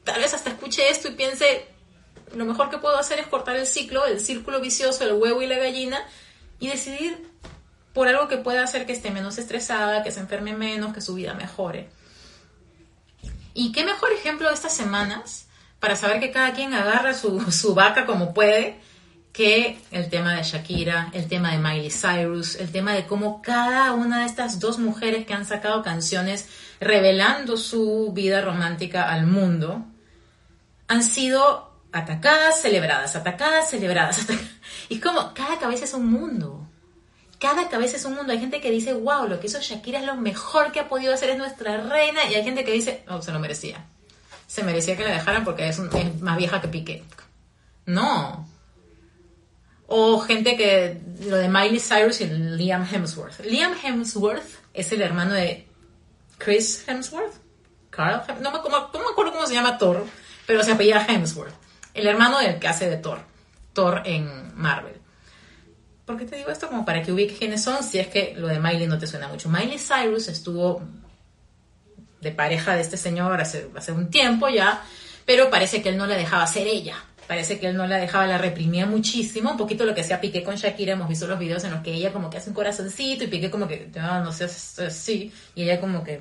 [0.05, 1.67] tal vez hasta escuche esto y piense,
[2.35, 5.47] lo mejor que puedo hacer es cortar el ciclo, el círculo vicioso, el huevo y
[5.47, 5.99] la gallina,
[6.59, 7.29] y decidir
[7.93, 11.15] por algo que pueda hacer que esté menos estresada, que se enferme menos, que su
[11.15, 11.89] vida mejore.
[13.55, 15.47] Y qué mejor ejemplo de estas semanas
[15.81, 18.81] para saber que cada quien agarra su, su vaca como puede,
[19.33, 23.93] que el tema de Shakira, el tema de Miley Cyrus, el tema de cómo cada
[23.93, 26.49] una de estas dos mujeres que han sacado canciones
[26.81, 29.85] revelando su vida romántica al mundo,
[30.89, 34.27] han sido atacadas, celebradas, atacadas, celebradas.
[34.89, 36.67] Y es como, cada cabeza es un mundo.
[37.39, 38.33] Cada cabeza es un mundo.
[38.33, 41.13] Hay gente que dice, wow, lo que hizo Shakira es lo mejor que ha podido
[41.13, 42.25] hacer, es nuestra reina.
[42.31, 43.85] Y hay gente que dice, oh, se lo merecía.
[44.47, 45.79] Se merecía que la dejaran porque es,
[46.21, 47.05] más vieja que Piqué.
[47.85, 48.49] No.
[49.87, 53.41] O gente que, lo de Miley Cyrus y Liam Hemsworth.
[53.45, 55.67] Liam Hemsworth es el hermano de
[56.39, 57.35] Chris Hemsworth.
[57.91, 60.07] Carl, no me, no me acuerdo cómo se llama Thor,
[60.47, 61.68] pero se apellida Hemsworth.
[61.99, 63.19] El hermano del que hace de Thor.
[63.73, 64.95] Thor en Marvel.
[66.05, 66.69] ¿Por qué te digo esto?
[66.69, 69.27] Como para que ubiques quiénes son, si es que lo de Miley no te suena
[69.27, 69.49] mucho.
[69.49, 70.81] Miley Cyrus estuvo
[72.21, 74.85] de pareja de este señor hace, un tiempo ya,
[75.27, 76.95] pero parece que él no la dejaba ser ella.
[77.27, 79.51] Parece que él no la dejaba, la reprimía muchísimo.
[79.51, 80.93] Un poquito lo que hacía Piqué con Shakira.
[80.93, 83.51] Hemos visto los videos en los que ella como que hace un corazoncito y Piqué
[83.51, 85.33] como que, ah, no sé, así.
[85.57, 86.21] Y ella como que...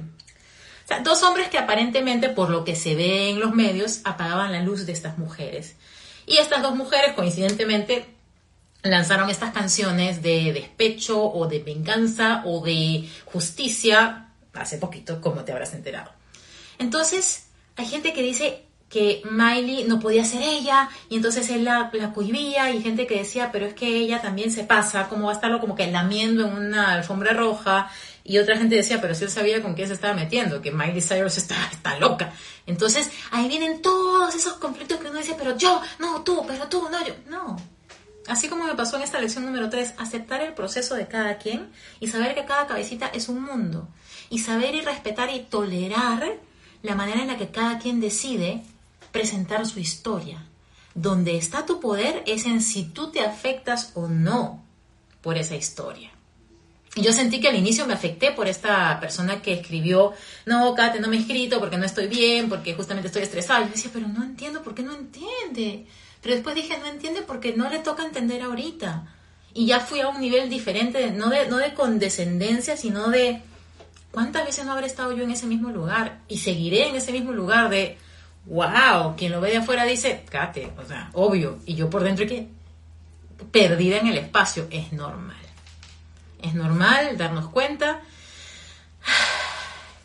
[1.03, 4.85] Dos hombres que aparentemente, por lo que se ve en los medios, apagaban la luz
[4.85, 5.75] de estas mujeres.
[6.25, 8.05] Y estas dos mujeres, coincidentemente,
[8.83, 15.51] lanzaron estas canciones de despecho o de venganza o de justicia hace poquito, como te
[15.51, 16.11] habrás enterado.
[16.79, 21.89] Entonces, hay gente que dice que Miley no podía ser ella y entonces él la,
[21.93, 25.31] la cohibía y gente que decía, pero es que ella también se pasa, como va
[25.31, 27.91] a estarlo como que lamiendo en una alfombra roja
[28.27, 31.01] y otra gente decía, pero si él sabía con quién se estaba metiendo, que Miley
[31.01, 32.33] Cyrus está, está loca.
[32.65, 36.89] Entonces ahí vienen todos esos conflictos que uno dice, pero yo, no, tú, pero tú,
[36.91, 37.55] no, yo, no.
[38.27, 41.71] Así como me pasó en esta lección número 3, aceptar el proceso de cada quien
[42.01, 43.87] y saber que cada cabecita es un mundo.
[44.29, 46.33] Y saber y respetar y tolerar
[46.83, 48.61] la manera en la que cada quien decide
[49.13, 50.45] presentar su historia.
[50.93, 54.65] Donde está tu poder es en si tú te afectas o no
[55.21, 56.11] por esa historia.
[57.01, 60.13] Yo sentí que al inicio me afecté por esta persona que escribió,
[60.45, 63.65] no, Kate, no me he escrito porque no estoy bien, porque justamente estoy estresada.
[63.65, 65.85] Yo decía, pero no entiendo, ¿por qué no entiende?
[66.21, 69.07] Pero después dije, no entiende porque no le toca entender ahorita.
[69.53, 73.41] Y ya fui a un nivel diferente, no, de, no de condescendencia, sino de
[74.11, 77.31] cuántas veces no habré estado yo en ese mismo lugar y seguiré en ese mismo
[77.31, 77.97] lugar de,
[78.45, 81.59] wow, quien lo ve de afuera dice, Kate, o sea, obvio.
[81.65, 82.47] Y yo por dentro que
[83.51, 85.46] perdida en el espacio, es normal.
[86.41, 88.01] Es normal darnos cuenta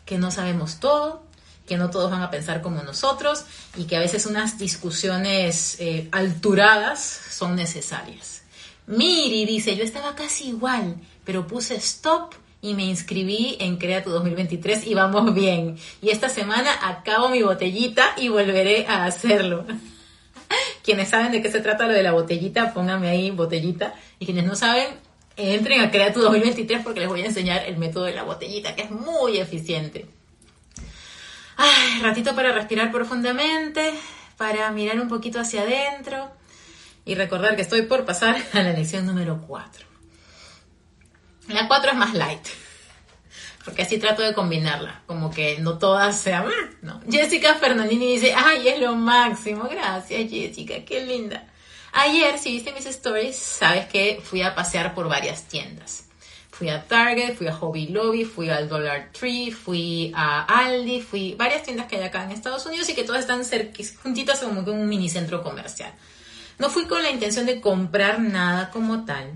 [0.05, 1.23] que no sabemos todo,
[1.67, 6.09] que no todos van a pensar como nosotros y que a veces unas discusiones eh,
[6.11, 8.43] alturadas son necesarias.
[8.85, 14.09] Miri dice, yo estaba casi igual, pero puse stop y me inscribí en Crea tu
[14.09, 15.77] 2023 y vamos bien.
[16.01, 19.65] Y esta semana acabo mi botellita y volveré a hacerlo.
[20.83, 23.93] quienes saben de qué se trata lo de la botellita, pónganme ahí botellita.
[24.19, 24.87] Y quienes no saben,
[25.37, 28.75] entren a Crea tu 2023 porque les voy a enseñar el método de la botellita,
[28.75, 30.05] que es muy eficiente.
[31.55, 33.93] Ay, ratito para respirar profundamente,
[34.37, 36.31] para mirar un poquito hacia adentro
[37.05, 39.85] y recordar que estoy por pasar a la lección número 4.
[41.49, 42.47] La 4 es más light,
[43.65, 46.45] porque así trato de combinarla, como que no todas sean...
[46.81, 47.01] No.
[47.09, 51.45] Jessica Fernandini dice, ay, es lo máximo, gracias Jessica, qué linda.
[51.93, 56.05] Ayer, si viste mis stories, sabes que fui a pasear por varias tiendas.
[56.49, 61.35] Fui a Target, fui a Hobby Lobby, fui al Dollar Tree, fui a Aldi, fui
[61.35, 63.43] varias tiendas que hay acá en Estados Unidos y que todas están
[64.01, 65.93] juntitas como que un mini centro comercial.
[66.57, 69.31] No fui con la intención de comprar nada como tal.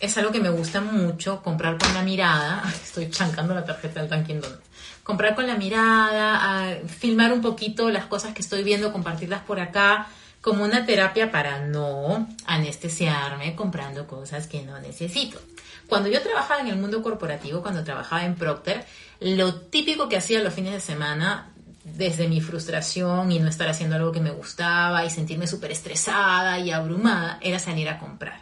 [0.00, 2.62] Es algo que me gusta mucho, comprar con la mirada.
[2.84, 4.62] Estoy chancando la tarjeta del Dunkin' Donuts.
[5.02, 10.08] Comprar con la mirada, filmar un poquito las cosas que estoy viendo, compartirlas por acá,
[10.46, 15.40] como una terapia para no anestesiarme comprando cosas que no necesito.
[15.88, 18.84] Cuando yo trabajaba en el mundo corporativo, cuando trabajaba en Procter,
[19.18, 23.96] lo típico que hacía los fines de semana, desde mi frustración y no estar haciendo
[23.96, 28.40] algo que me gustaba y sentirme súper estresada y abrumada, era salir a comprar.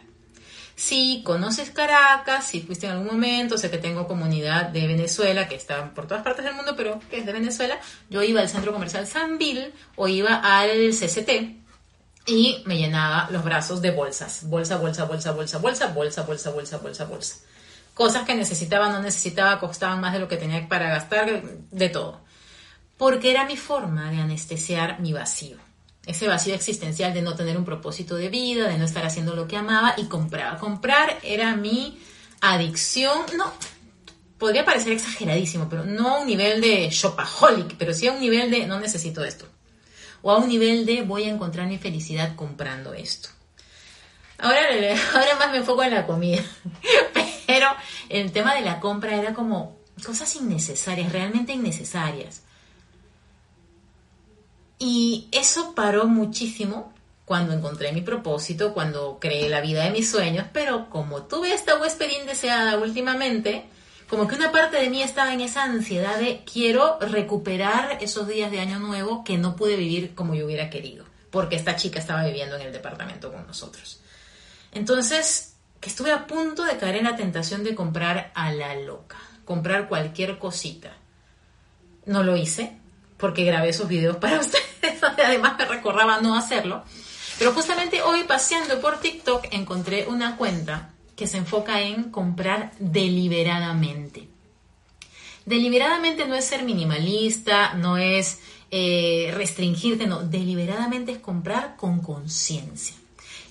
[0.75, 5.55] Si conoces Caracas, si fuiste en algún momento, sé que tengo comunidad de Venezuela que
[5.55, 7.79] está por todas partes del mundo, pero que es de Venezuela,
[8.11, 11.64] yo iba al centro comercial Sanville o iba al CCT,
[12.25, 14.41] y me llenaba los brazos de bolsas.
[14.49, 17.35] Bolsa, bolsa, bolsa, bolsa, bolsa, bolsa, bolsa, bolsa, bolsa, bolsa.
[17.93, 22.21] Cosas que necesitaba, no necesitaba, costaban más de lo que tenía para gastar, de todo.
[22.97, 25.57] Porque era mi forma de anestesiar mi vacío.
[26.05, 29.47] Ese vacío existencial de no tener un propósito de vida, de no estar haciendo lo
[29.47, 30.57] que amaba y compraba.
[30.57, 31.99] Comprar era mi
[32.41, 33.51] adicción, no,
[34.37, 38.51] podría parecer exageradísimo, pero no a un nivel de shopaholic, pero sí a un nivel
[38.51, 39.47] de no necesito esto
[40.25, 43.29] o a un nivel de voy a encontrar mi felicidad comprando esto.
[44.39, 44.59] Ahora,
[45.13, 46.41] ahora más me enfoco en la comida,
[47.45, 47.67] pero
[48.09, 52.41] el tema de la compra era como cosas innecesarias, realmente innecesarias.
[54.79, 56.91] Y eso paró muchísimo
[57.25, 61.79] cuando encontré mi propósito, cuando creé la vida de mis sueños, pero como tuve esta
[61.79, 63.69] huésped indeseada últimamente,
[64.09, 68.51] como que una parte de mí estaba en esa ansiedad de quiero recuperar esos días
[68.51, 72.23] de año nuevo que no pude vivir como yo hubiera querido, porque esta chica estaba
[72.23, 74.01] viviendo en el departamento con nosotros.
[74.71, 79.17] Entonces, que estuve a punto de caer en la tentación de comprar a la loca,
[79.43, 80.91] comprar cualquier cosita.
[82.05, 82.77] No lo hice
[83.17, 86.83] porque grabé esos videos para ustedes, además me recordaba no hacerlo.
[87.39, 94.27] Pero justamente hoy paseando por TikTok encontré una cuenta que se enfoca en comprar deliberadamente.
[95.45, 98.39] Deliberadamente no es ser minimalista, no es
[98.71, 102.95] eh, restringirte, no, deliberadamente es comprar con conciencia.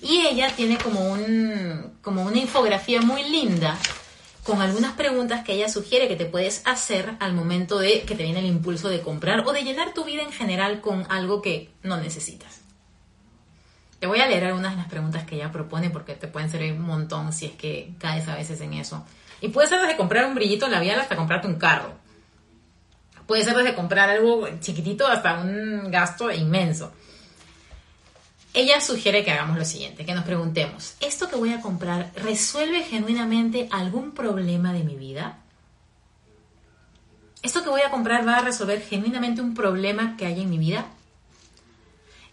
[0.01, 3.77] Y ella tiene como, un, como una infografía muy linda
[4.43, 8.23] con algunas preguntas que ella sugiere que te puedes hacer al momento de que te
[8.23, 11.71] viene el impulso de comprar o de llenar tu vida en general con algo que
[11.81, 12.64] no necesitas.
[14.05, 16.73] Te voy a leer algunas de las preguntas que ella propone porque te pueden servir
[16.73, 19.03] un montón si es que caes a veces en eso.
[19.41, 21.91] Y puede ser desde comprar un brillito labial hasta comprarte un carro.
[23.25, 26.93] Puede ser desde comprar algo chiquitito hasta un gasto inmenso.
[28.53, 32.83] Ella sugiere que hagamos lo siguiente, que nos preguntemos, ¿esto que voy a comprar resuelve
[32.83, 35.39] genuinamente algún problema de mi vida?
[37.41, 40.59] ¿Esto que voy a comprar va a resolver genuinamente un problema que hay en mi
[40.59, 40.85] vida?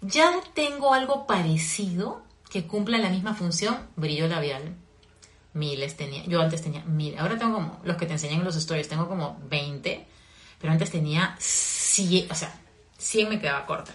[0.03, 3.89] ¿Ya tengo algo parecido que cumpla la misma función?
[3.95, 4.75] Brillo labial.
[5.55, 6.25] Miles tenía.
[6.25, 7.17] Yo antes tenía mil.
[7.19, 8.89] Ahora tengo como los que te enseñan en los stories.
[8.89, 10.07] Tengo como 20.
[10.59, 12.33] Pero antes tenía 100.
[12.33, 12.53] O sea,
[12.99, 13.93] 100 me quedaba corta.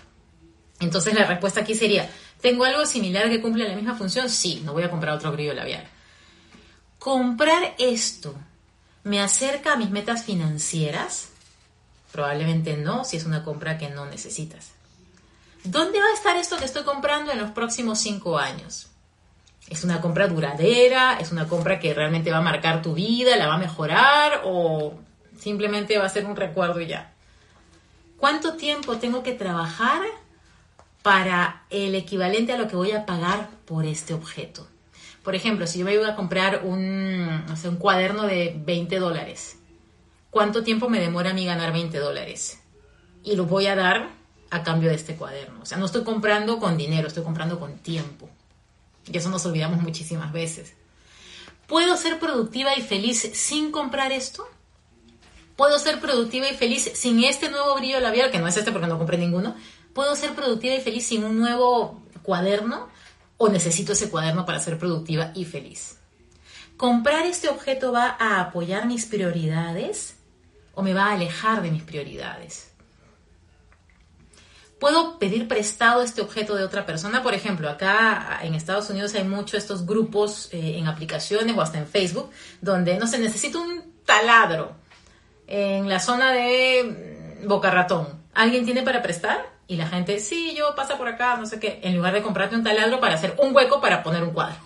[0.79, 4.29] Entonces la respuesta aquí sería, ¿tengo algo similar que cumple la misma función?
[4.29, 5.85] Sí, no voy a comprar otro brillo labial.
[6.99, 8.35] ¿Comprar esto
[9.03, 11.29] me acerca a mis metas financieras?
[12.11, 14.76] Probablemente no, si es una compra que no necesitas.
[15.63, 18.87] ¿Dónde va a estar esto que estoy comprando en los próximos cinco años?
[19.69, 21.17] ¿Es una compra duradera?
[21.19, 23.35] ¿Es una compra que realmente va a marcar tu vida?
[23.35, 24.41] ¿La va a mejorar?
[24.45, 24.93] ¿O
[25.37, 27.13] simplemente va a ser un recuerdo ya?
[28.17, 30.01] ¿Cuánto tiempo tengo que trabajar
[31.03, 34.67] para el equivalente a lo que voy a pagar por este objeto?
[35.21, 39.57] Por ejemplo, si yo me voy a comprar un, un cuaderno de 20 dólares,
[40.31, 42.59] ¿cuánto tiempo me demora a mí ganar 20 dólares?
[43.23, 44.16] Y lo voy a dar
[44.49, 45.61] a cambio de este cuaderno.
[45.61, 48.29] O sea, no estoy comprando con dinero, estoy comprando con tiempo.
[49.11, 50.73] Y eso nos olvidamos muchísimas veces.
[51.67, 54.47] ¿Puedo ser productiva y feliz sin comprar esto?
[55.55, 58.87] ¿Puedo ser productiva y feliz sin este nuevo brillo labial, que no es este porque
[58.87, 59.55] no compré ninguno?
[59.93, 62.89] ¿Puedo ser productiva y feliz sin un nuevo cuaderno?
[63.37, 65.97] ¿O necesito ese cuaderno para ser productiva y feliz?
[66.77, 70.15] ¿Comprar este objeto va a apoyar mis prioridades
[70.75, 72.71] o me va a alejar de mis prioridades?
[74.79, 77.23] Puedo pedir prestado este objeto de otra persona.
[77.23, 81.79] Por ejemplo, acá en Estados Unidos hay muchos estos grupos eh, en aplicaciones o hasta
[81.79, 82.29] en Facebook
[82.61, 84.75] donde, no se necesita un taladro
[85.47, 88.21] en la zona de mm, Boca Ratón.
[88.33, 89.57] ¿Alguien tiene para prestar?
[89.67, 92.55] Y la gente, sí, yo pasa por acá, no sé qué, en lugar de comprarte
[92.55, 94.57] un taladro para hacer un hueco para poner un cuadro.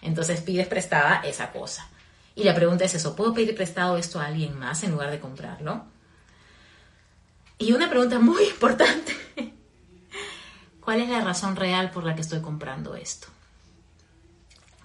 [0.00, 1.88] Entonces pides prestada esa cosa.
[2.34, 5.20] Y la pregunta es eso, ¿puedo pedir prestado esto a alguien más en lugar de
[5.20, 5.84] comprarlo?
[7.62, 9.16] Y una pregunta muy importante.
[10.80, 13.28] ¿Cuál es la razón real por la que estoy comprando esto?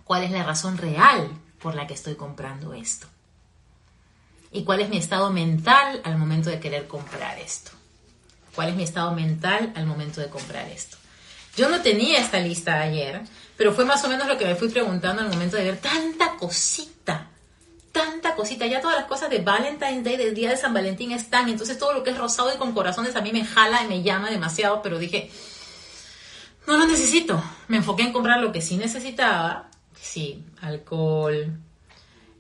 [0.04, 3.08] ¿Cuál es la razón real por la que estoy comprando esto?
[4.52, 7.72] ¿Y cuál es mi estado mental al momento de querer comprar esto?
[8.54, 10.98] ¿Cuál es mi estado mental al momento de comprar esto?
[11.56, 13.24] Yo no tenía esta lista ayer,
[13.58, 16.36] pero fue más o menos lo que me fui preguntando al momento de ver tanta
[16.36, 16.97] cosita
[17.98, 18.66] tanta cosita.
[18.68, 21.50] Ya todas las cosas de Valentine's Day, del día de San Valentín están.
[21.50, 24.04] Entonces todo lo que es rosado y con corazones a mí me jala y me
[24.04, 24.82] llama demasiado.
[24.82, 25.32] Pero dije,
[26.68, 27.44] no lo necesito.
[27.68, 29.70] Me enfoqué en comprar lo que sí necesitaba.
[30.00, 31.58] Sí, alcohol,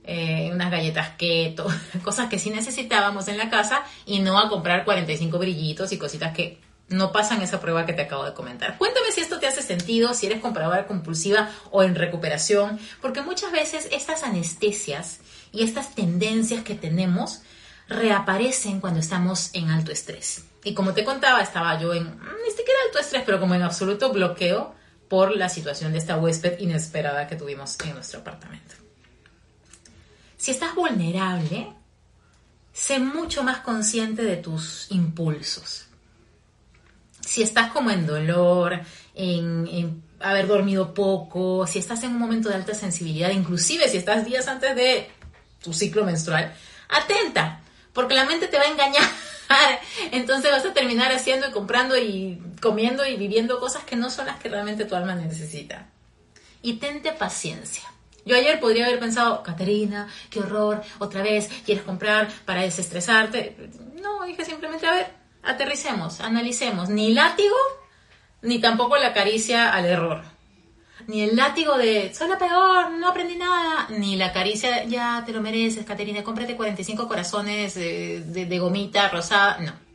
[0.04, 1.68] eh, unas galletas keto,
[2.04, 6.34] cosas que sí necesitábamos en la casa y no a comprar 45 brillitos y cositas
[6.34, 8.78] que no pasan esa prueba que te acabo de comentar.
[8.78, 13.52] Cuéntame si esto te hace sentido, si eres compradora compulsiva o en recuperación, porque muchas
[13.52, 15.20] veces estas anestesias
[15.52, 17.42] y estas tendencias que tenemos
[17.88, 20.44] reaparecen cuando estamos en alto estrés.
[20.64, 23.62] Y como te contaba, estaba yo en, mm, ni siquiera alto estrés, pero como en
[23.62, 24.76] absoluto bloqueo
[25.08, 28.76] por la situación de esta huésped inesperada que tuvimos en nuestro apartamento.
[30.36, 31.74] Si estás vulnerable,
[32.74, 35.86] sé mucho más consciente de tus impulsos.
[37.22, 38.80] Si estás como en dolor,
[39.16, 43.98] en, en haber dormido poco, si estás en un momento de alta sensibilidad, inclusive si
[43.98, 45.10] estás días antes de
[45.68, 46.56] tu ciclo menstrual,
[46.88, 47.60] atenta,
[47.92, 49.04] porque la mente te va a engañar.
[50.14, 54.28] Entonces vas a terminar haciendo y comprando y comiendo y viviendo cosas que no son
[54.28, 55.88] las que realmente tu alma necesita.
[56.62, 57.84] Y tente paciencia.
[58.24, 63.70] Yo ayer podría haber pensado, Caterina, qué horror, otra vez quieres comprar para desestresarte.
[64.02, 65.08] No, dije simplemente, a ver,
[65.44, 66.88] aterricemos, analicemos.
[66.88, 67.58] Ni látigo,
[68.42, 70.24] ni tampoco la caricia al error.
[71.08, 75.32] Ni el látigo de soy la peor, no aprendí nada, ni la caricia ya te
[75.32, 79.88] lo mereces, Caterina, cómprate 45 corazones de, de gomita rosada, no.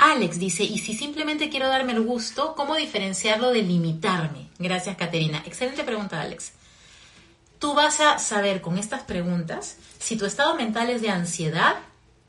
[0.00, 4.48] Alex dice, y si simplemente quiero darme el gusto, ¿cómo diferenciarlo de limitarme?
[4.58, 5.42] Gracias, Caterina.
[5.44, 6.52] Excelente pregunta, Alex.
[7.58, 11.76] Tú vas a saber con estas preguntas si tu estado mental es de ansiedad,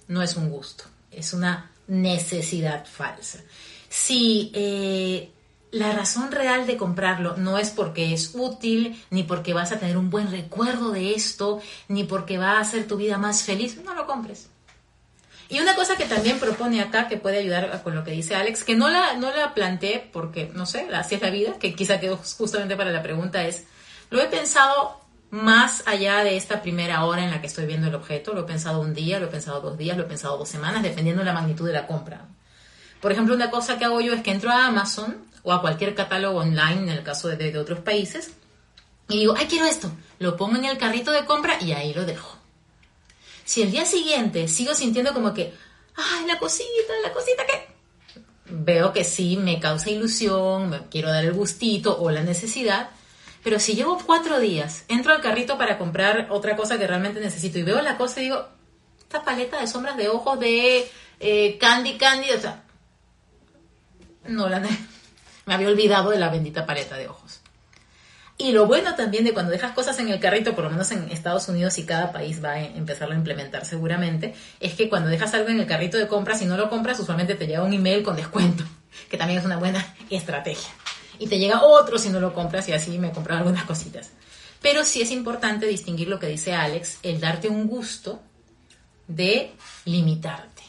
[0.09, 3.39] no es un gusto, es una necesidad falsa.
[3.87, 5.31] Si eh,
[5.71, 9.97] la razón real de comprarlo no es porque es útil, ni porque vas a tener
[9.97, 13.93] un buen recuerdo de esto, ni porque va a hacer tu vida más feliz, no
[13.93, 14.49] lo compres.
[15.47, 18.63] Y una cosa que también propone acá, que puede ayudar con lo que dice Alex,
[18.63, 21.99] que no la, no la planteé porque, no sé, así es la vida, que quizá
[21.99, 23.65] quedó justamente para la pregunta, es,
[24.09, 27.95] lo he pensado más allá de esta primera hora en la que estoy viendo el
[27.95, 28.33] objeto.
[28.33, 30.83] Lo he pensado un día, lo he pensado dos días, lo he pensado dos semanas,
[30.83, 32.27] dependiendo de la magnitud de la compra.
[33.01, 35.95] Por ejemplo, una cosa que hago yo es que entro a Amazon o a cualquier
[35.95, 38.31] catálogo online, en el caso de, otros países,
[39.09, 39.91] y digo, ay, quiero esto.
[40.19, 42.37] Lo pongo en el carrito de compra y ahí lo dejo.
[43.43, 45.53] Si el día siguiente sigo sintiendo como que,
[45.95, 47.71] ay, la cosita, la cosita que...
[48.53, 52.89] Veo que sí me causa ilusión, me quiero dar el gustito o la necesidad,
[53.43, 57.59] pero si llevo cuatro días, entro al carrito para comprar otra cosa que realmente necesito
[57.59, 58.45] y veo la cosa y digo,
[58.99, 60.89] esta paleta de sombras de ojos de
[61.19, 62.63] eh, Candy Candy, o sea,
[64.27, 64.61] no la
[65.45, 67.39] me había olvidado de la bendita paleta de ojos.
[68.37, 71.09] Y lo bueno también de cuando dejas cosas en el carrito, por lo menos en
[71.11, 75.33] Estados Unidos y cada país va a empezarlo a implementar seguramente, es que cuando dejas
[75.35, 78.01] algo en el carrito de compras y no lo compras, usualmente te llega un email
[78.01, 78.63] con descuento,
[79.09, 80.71] que también es una buena estrategia
[81.21, 84.09] y te llega otro si no lo compras y así me compran algunas cositas.
[84.59, 88.19] Pero sí es importante distinguir lo que dice Alex, el darte un gusto
[89.07, 89.53] de
[89.85, 90.60] limitarte.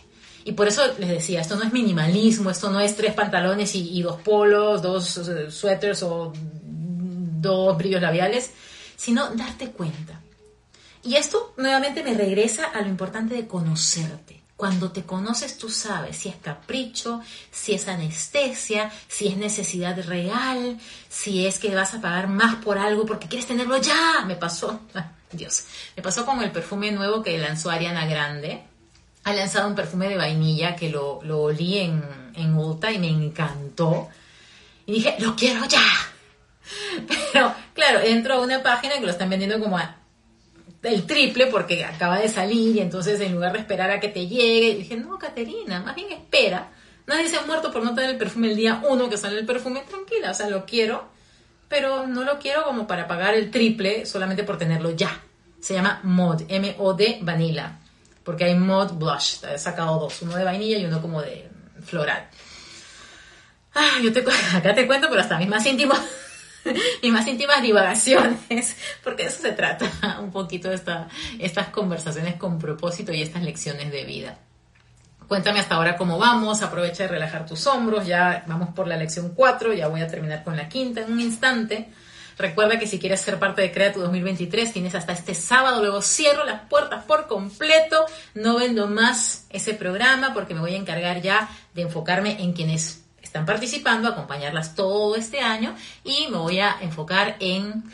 [0.45, 4.03] Y por eso les decía, esto no es minimalismo, esto no es tres pantalones y,
[4.03, 8.51] dos polos, dos eh, suéteres o dos brillos labiales,
[8.97, 10.21] sino darte cuenta.
[11.05, 14.41] Y esto nuevamente me regresa a lo importante de conocerte.
[14.57, 17.21] Cuando te conoces tú sabes si es capricho,
[17.51, 20.79] si es anestesia, si es necesidad real,
[21.09, 24.25] si es que vas a pagar más por algo porque quieres tenerlo ya.
[24.25, 24.81] Me pasó,
[25.33, 25.65] Dios,
[25.97, 28.63] me pasó con el perfume nuevo que lanzó Ariana Grande.
[29.25, 32.03] Ha lanzado un perfume de vainilla que lo, olí en,
[32.35, 34.09] en Ulta y me encantó.
[34.87, 35.85] Y dije, lo quiero ya.
[37.33, 39.97] Pero claro, entro a una página que lo están vendiendo como a
[40.83, 44.27] el triple porque acaba de salir y entonces en lugar de esperar a que te
[44.27, 46.71] llegue, dije, no, Caterina, más bien espera.
[47.07, 49.47] Nadie se ha muerto por no tener el perfume el día uno que sale el
[49.47, 51.09] perfume, tranquila, o sea, lo quiero,
[51.69, 55.21] pero no lo quiero como para pagar el triple solamente por tenerlo ya.
[55.61, 57.79] Se llama Mod, M-O-D, Vanilla,
[58.25, 61.49] porque hay Mod Blush, he sacado dos, uno de vainilla y uno como de
[61.85, 62.29] floral.
[63.75, 65.99] Ah, yo te, acá te cuento, pero hasta mis más íntimos
[67.03, 71.09] y más íntimas divagaciones, porque de eso se trata un poquito esta,
[71.39, 74.39] estas conversaciones con propósito y estas lecciones de vida.
[75.29, 79.33] Cuéntame hasta ahora cómo vamos, aprovecha de relajar tus hombros, ya vamos por la lección
[79.35, 81.89] 4, ya voy a terminar con la quinta en un instante.
[82.43, 86.03] Recuerda que si quieres ser parte de Crea tu 2023 tienes hasta este sábado, luego
[86.03, 91.23] cierro las puertas por completo, no vendo más ese programa porque me voy a encargar
[91.23, 96.79] ya de enfocarme en quienes están participando, acompañarlas todo este año y me voy a
[96.81, 97.85] enfocar en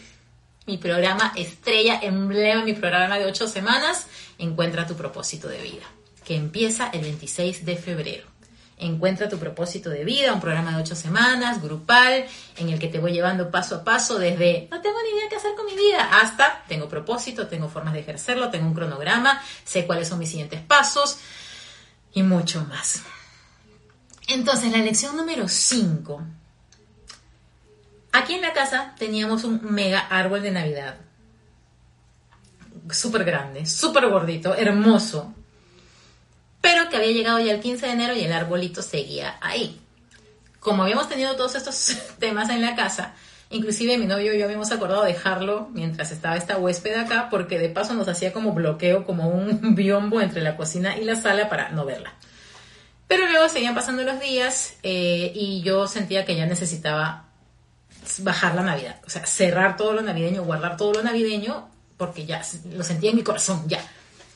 [0.64, 4.06] mi programa estrella, emblema, mi programa de ocho semanas,
[4.38, 5.84] Encuentra tu propósito de vida,
[6.24, 8.37] que empieza el 26 de febrero.
[8.80, 12.26] Encuentra tu propósito de vida, un programa de ocho semanas, grupal,
[12.56, 15.36] en el que te voy llevando paso a paso desde no tengo ni idea qué
[15.36, 19.86] hacer con mi vida hasta tengo propósito, tengo formas de ejercerlo, tengo un cronograma, sé
[19.86, 21.18] cuáles son mis siguientes pasos
[22.12, 23.02] y mucho más.
[24.28, 26.22] Entonces, la lección número 5.
[28.12, 30.96] Aquí en la casa teníamos un mega árbol de Navidad.
[32.90, 35.34] Súper grande, súper gordito, hermoso.
[36.68, 39.80] Pero que había llegado ya el 15 de enero y el arbolito seguía ahí.
[40.60, 43.14] Como habíamos tenido todos estos temas en la casa,
[43.48, 47.70] inclusive mi novio y yo habíamos acordado dejarlo mientras estaba esta huésped acá, porque de
[47.70, 51.70] paso nos hacía como bloqueo, como un biombo entre la cocina y la sala para
[51.70, 52.12] no verla.
[53.06, 57.30] Pero luego seguían pasando los días eh, y yo sentía que ya necesitaba
[58.18, 61.66] bajar la Navidad, o sea, cerrar todo lo navideño, guardar todo lo navideño,
[61.96, 63.80] porque ya lo sentía en mi corazón, ya.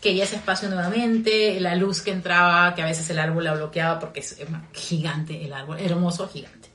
[0.02, 4.00] Quería ese espacio nuevamente, la luz que entraba, que a veces el árbol la bloqueaba
[4.00, 4.36] porque es
[4.72, 6.70] gigante el árbol, hermoso, gigante.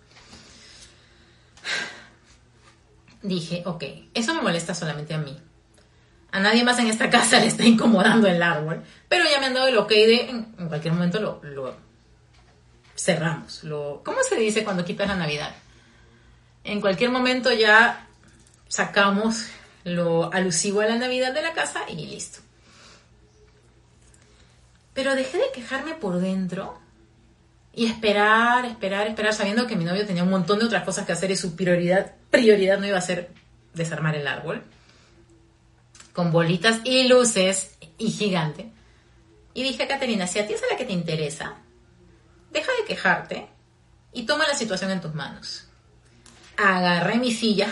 [3.21, 5.37] Dije, ok, eso me molesta solamente a mí.
[6.31, 9.53] A nadie más en esta casa le está incomodando el árbol, pero ya me han
[9.53, 11.75] dado el ok de en, cualquier momento lo, lo
[12.95, 13.61] cerramos.
[13.65, 15.53] Lo, ¿Cómo se dice cuando quitas la Navidad?
[16.63, 18.07] En cualquier momento ya
[18.69, 19.47] sacamos
[19.83, 22.46] lo alusivo a la Navidad de la casa y listo.
[24.97, 26.75] Pero dejé de quejarme por dentro
[27.71, 31.11] y esperar, esperar, esperar, sabiendo que mi novio tenía un montón de otras cosas que
[31.11, 33.29] hacer y su prioridad, prioridad no iba a ser
[33.75, 34.63] desarmar el árbol,
[36.13, 38.71] con bolitas y luces y gigante.
[39.53, 41.57] Y dije, Caterina, si a ti es la que te interesa,
[42.49, 43.47] deja de quejarte
[44.13, 45.67] y toma la situación en tus manos.
[46.57, 47.71] Agarré mi silla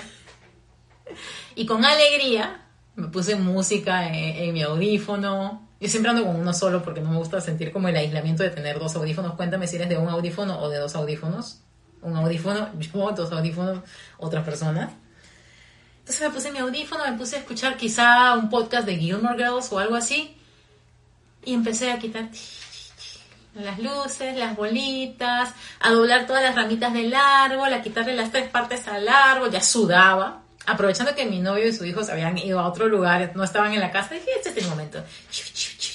[1.56, 5.65] y con alegría me puse música en, mi audífono.
[5.86, 8.50] Yo siempre ando con uno solo porque no me gusta sentir como el aislamiento de
[8.50, 9.36] tener dos audífonos.
[9.36, 11.60] Cuéntame si eres de un audífono o de dos audífonos.
[12.02, 13.84] Un audífono, yo, dos audífonos,
[14.18, 14.90] otras personas.
[16.00, 19.72] Entonces me puse mi audífono, me puse a escuchar quizá un podcast de Gilmore Girls
[19.72, 20.36] o algo así.
[21.44, 22.30] Y empecé a quitar
[23.54, 28.50] las luces, las bolitas, a doblar todas las ramitas del árbol, a quitarle las tres
[28.50, 32.60] partes al árbol, ya sudaba aprovechando que mi novio y su hijo se habían ido
[32.60, 35.04] a otro lugar, no estaban en la casa, dije, este es el momento.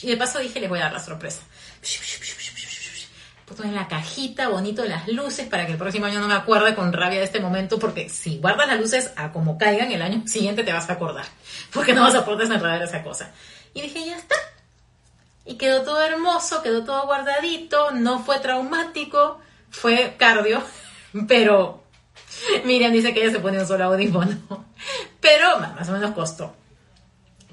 [0.02, 1.40] Y de paso dije, les voy a dar la sorpresa.
[3.46, 6.74] Puto en la cajita, bonito las luces, para que el próximo año no me acuerde
[6.74, 10.22] con rabia de este momento, porque si guardas las luces a como caigan, el año
[10.26, 11.26] siguiente te vas a acordar,
[11.72, 13.32] porque no vas a poder desenredar esa cosa.
[13.74, 14.36] Y dije, ya está.
[15.44, 19.40] Y quedó todo hermoso, quedó todo guardadito, no fue traumático,
[19.70, 20.62] fue cardio,
[21.28, 21.82] pero
[22.64, 24.36] Miriam dice que ella se pone un solo audífono,
[25.20, 26.54] pero más o menos costó.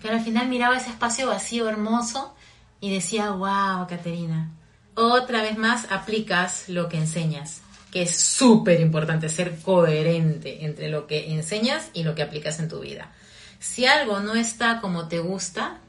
[0.02, 2.36] Pero al final miraba ese espacio vacío, hermoso,
[2.80, 4.52] y decía, wow, Caterina,
[4.96, 7.62] otra vez más aplicas lo que enseñas,
[7.92, 12.70] que es súper importante ser coherente entre lo que enseñas y lo que aplicas en
[12.70, 13.12] tu vida.
[13.60, 15.80] Si algo no está como te gusta,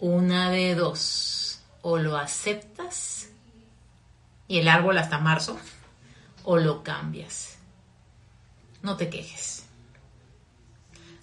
[0.00, 3.28] una de dos, o lo aceptas
[4.48, 5.58] y el árbol hasta marzo,
[6.44, 7.54] o lo cambias
[8.84, 9.64] no te quejes.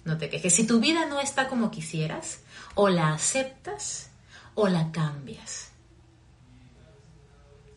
[0.04, 0.52] No te quejes.
[0.52, 2.40] Si tu vida no está como quisieras,
[2.74, 4.10] o la aceptas
[4.54, 5.70] o la cambias.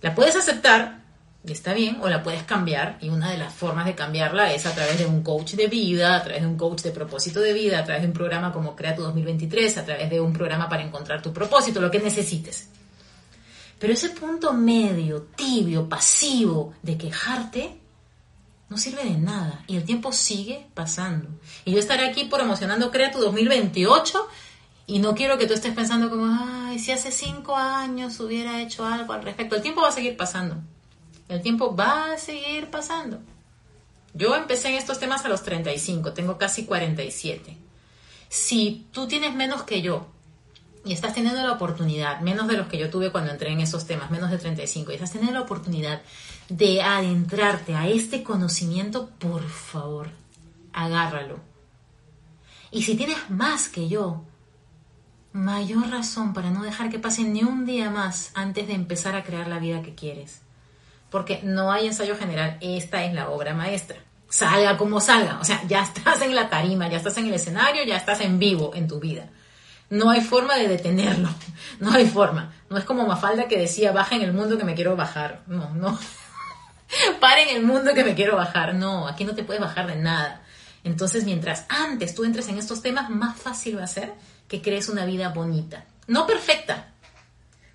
[0.01, 0.99] La puedes aceptar,
[1.43, 4.65] y está bien, o la puedes cambiar, y una de las formas de cambiarla es
[4.65, 7.53] a través de un coach de vida, a través de un coach de propósito de
[7.53, 10.69] vida, a través de un programa como Crea tu 2023, a través de un programa
[10.69, 12.69] para encontrar tu propósito, lo que necesites.
[13.79, 17.79] Pero ese punto medio, tibio, pasivo de quejarte,
[18.69, 21.29] no sirve de nada y el tiempo sigue pasando.
[21.65, 24.27] Y yo estaré aquí promocionando Crea tu 2028
[24.87, 28.85] y no quiero que tú estés pensando como, ay, si hace cinco años hubiera hecho
[28.85, 29.55] algo al respecto.
[29.55, 30.57] El tiempo va a seguir pasando.
[31.27, 33.19] El tiempo va a seguir pasando.
[34.13, 37.57] Yo empecé en estos temas a los 35, tengo casi 47.
[38.29, 40.07] Si tú tienes menos que yo
[40.85, 43.87] y estás teniendo la oportunidad, menos de los que yo tuve cuando entré en esos
[43.87, 46.01] temas, menos de 35, y estás teniendo la oportunidad
[46.47, 50.11] de adentrarte a este conocimiento, por favor,
[50.71, 51.39] agárralo.
[52.69, 54.23] Y si tienes más que yo,
[55.35, 59.23] mayor razón para no dejar que pase ni un día más antes de empezar a
[59.25, 60.39] crear la vida que quieres.
[61.11, 63.97] Porque no hay ensayo general, esta es la obra maestra.
[64.29, 67.83] Salga como salga, o sea, ya estás en la tarima, ya estás en el escenario,
[67.83, 69.27] ya estás en vivo en tu vida.
[69.89, 71.29] No hay forma de detenerlo,
[71.81, 72.53] no hay forma.
[72.69, 75.43] No es como Mafalda que decía, baja en el mundo que me quiero bajar.
[75.47, 75.99] No, no.
[77.19, 78.73] Para en el mundo que me quiero bajar.
[78.73, 80.43] No, aquí no te puedes bajar de nada.
[80.85, 84.13] Entonces, mientras antes tú entres en estos temas, más fácil va a ser
[84.47, 85.85] que crees una vida bonita.
[86.07, 86.93] No perfecta,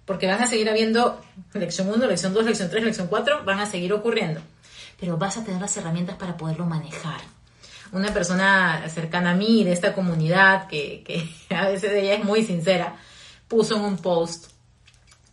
[0.05, 1.21] porque van a seguir habiendo
[1.55, 4.41] lección 1, lección 2, lección 3, lección 4, van a seguir ocurriendo.
[4.99, 7.21] Pero vas a tener las herramientas para poderlo manejar
[7.93, 12.97] una persona cercana a mí de esta comunidad, que, a veces ella es muy sincera,
[13.49, 14.51] puso en un post,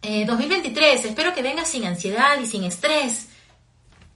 [0.02, 3.28] 2023, eh, espero que venga sin ansiedad y sin estrés.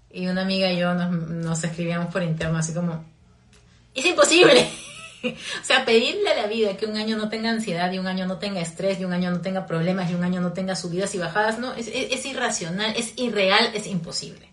[0.10, 3.04] Y una amiga y yo nos, nos escribíamos por interno así como,
[3.94, 4.70] es imposible.
[5.62, 8.26] o sea, pedirle a la vida que un año no tenga ansiedad y un año
[8.26, 11.14] no tenga estrés y un año no tenga problemas y un año no tenga subidas
[11.16, 14.52] y bajadas, no, es irracional, es irreal, es imposible.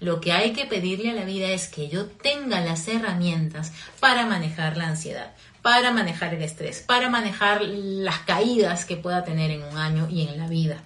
[0.00, 4.26] Lo que hay que pedirle a la vida es que yo tenga las herramientas para
[4.26, 9.62] manejar la ansiedad, para manejar el estrés, para manejar las caídas que pueda tener en
[9.62, 10.82] un año y en la vida.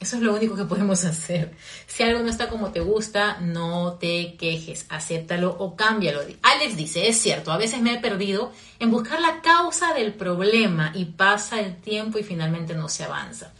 [0.00, 1.54] Eso es lo único que podemos hacer.
[1.86, 6.20] Si algo no está como te gusta, no te quejes, acéptalo o cámbialo.
[6.42, 10.92] Alex dice, es cierto, a veces me he perdido en buscar la causa del problema
[10.94, 13.52] y pasa el tiempo y finalmente no se avanza.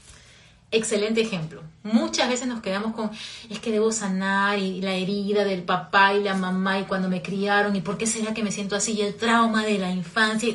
[0.70, 1.62] Excelente ejemplo.
[1.82, 3.10] Muchas veces nos quedamos con,
[3.50, 7.22] es que debo sanar y la herida del papá y la mamá y cuando me
[7.22, 10.54] criaron y por qué será que me siento así y el trauma de la infancia.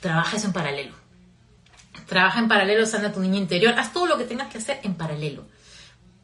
[0.00, 1.03] Trabaja eso en paralelo.
[2.06, 4.94] Trabaja en paralelo, sana tu niño interior, haz todo lo que tengas que hacer en
[4.94, 5.46] paralelo.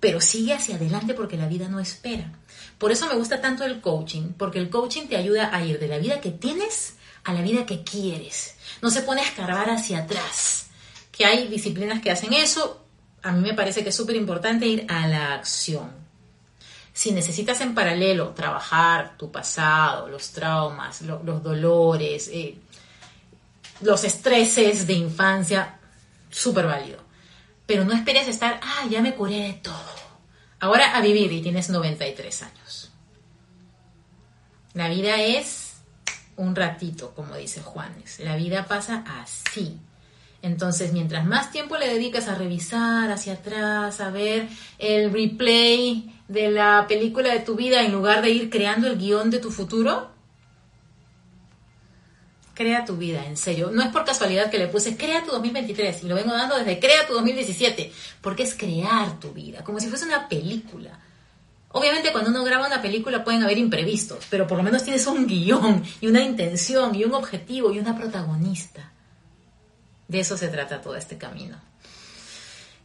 [0.00, 2.32] pero sigue hacia adelante porque la vida no espera.
[2.78, 5.88] Por eso me gusta tanto el coaching, porque el coaching te ayuda a ir de
[5.88, 8.56] la vida que tienes a la vida que quieres.
[8.80, 10.68] No se pone a escarbar hacia atrás,
[11.12, 12.82] que hay disciplinas que hacen eso.
[13.22, 15.90] A mí me parece que es súper importante ir a la acción.
[16.92, 22.56] Si necesitas en paralelo trabajar tu pasado, los traumas, los dolores, eh,
[23.80, 25.78] los estreses de infancia,
[26.30, 26.98] súper válido.
[27.66, 30.00] Pero no esperes estar, ah, ya me curé de todo.
[30.58, 32.90] Ahora a vivir y tienes 93 años.
[34.74, 35.74] La vida es
[36.36, 38.20] un ratito, como dice Juanes.
[38.20, 39.78] La vida pasa así.
[40.42, 46.50] Entonces, mientras más tiempo le dedicas a revisar hacia atrás, a ver el replay de
[46.50, 50.09] la película de tu vida en lugar de ir creando el guion de tu futuro,
[52.54, 53.70] crea tu vida, en serio.
[53.70, 56.78] No es por casualidad que le puse crea tu 2023 y lo vengo dando desde
[56.78, 60.98] crea tu 2017, porque es crear tu vida, como si fuese una película.
[61.72, 65.26] Obviamente cuando uno graba una película pueden haber imprevistos, pero por lo menos tienes un
[65.26, 68.90] guion y una intención y un objetivo y una protagonista.
[70.08, 71.56] De eso se trata todo este camino.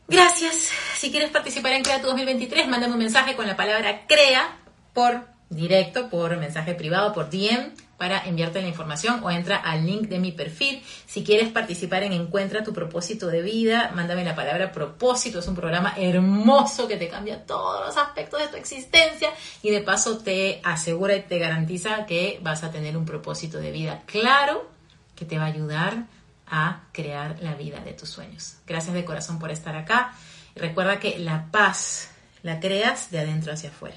[0.08, 0.70] Gracias.
[0.98, 4.60] Si quieres participar en Crea tu 2023, mándame un mensaje con la palabra crea
[4.94, 10.08] por directo, por mensaje privado, por DM para enviarte la información o entra al link
[10.08, 10.84] de mi perfil.
[11.06, 15.40] Si quieres participar en Encuentra tu propósito de vida, mándame la palabra propósito.
[15.40, 19.30] Es un programa hermoso que te cambia todos los aspectos de tu existencia
[19.62, 23.72] y de paso te asegura y te garantiza que vas a tener un propósito de
[23.72, 24.70] vida claro
[25.16, 26.06] que te va a ayudar
[26.48, 28.58] a crear la vida de tus sueños.
[28.68, 30.14] Gracias de corazón por estar acá.
[30.56, 32.12] recuerda que la paz
[32.44, 33.96] la creas de adentro hacia afuera.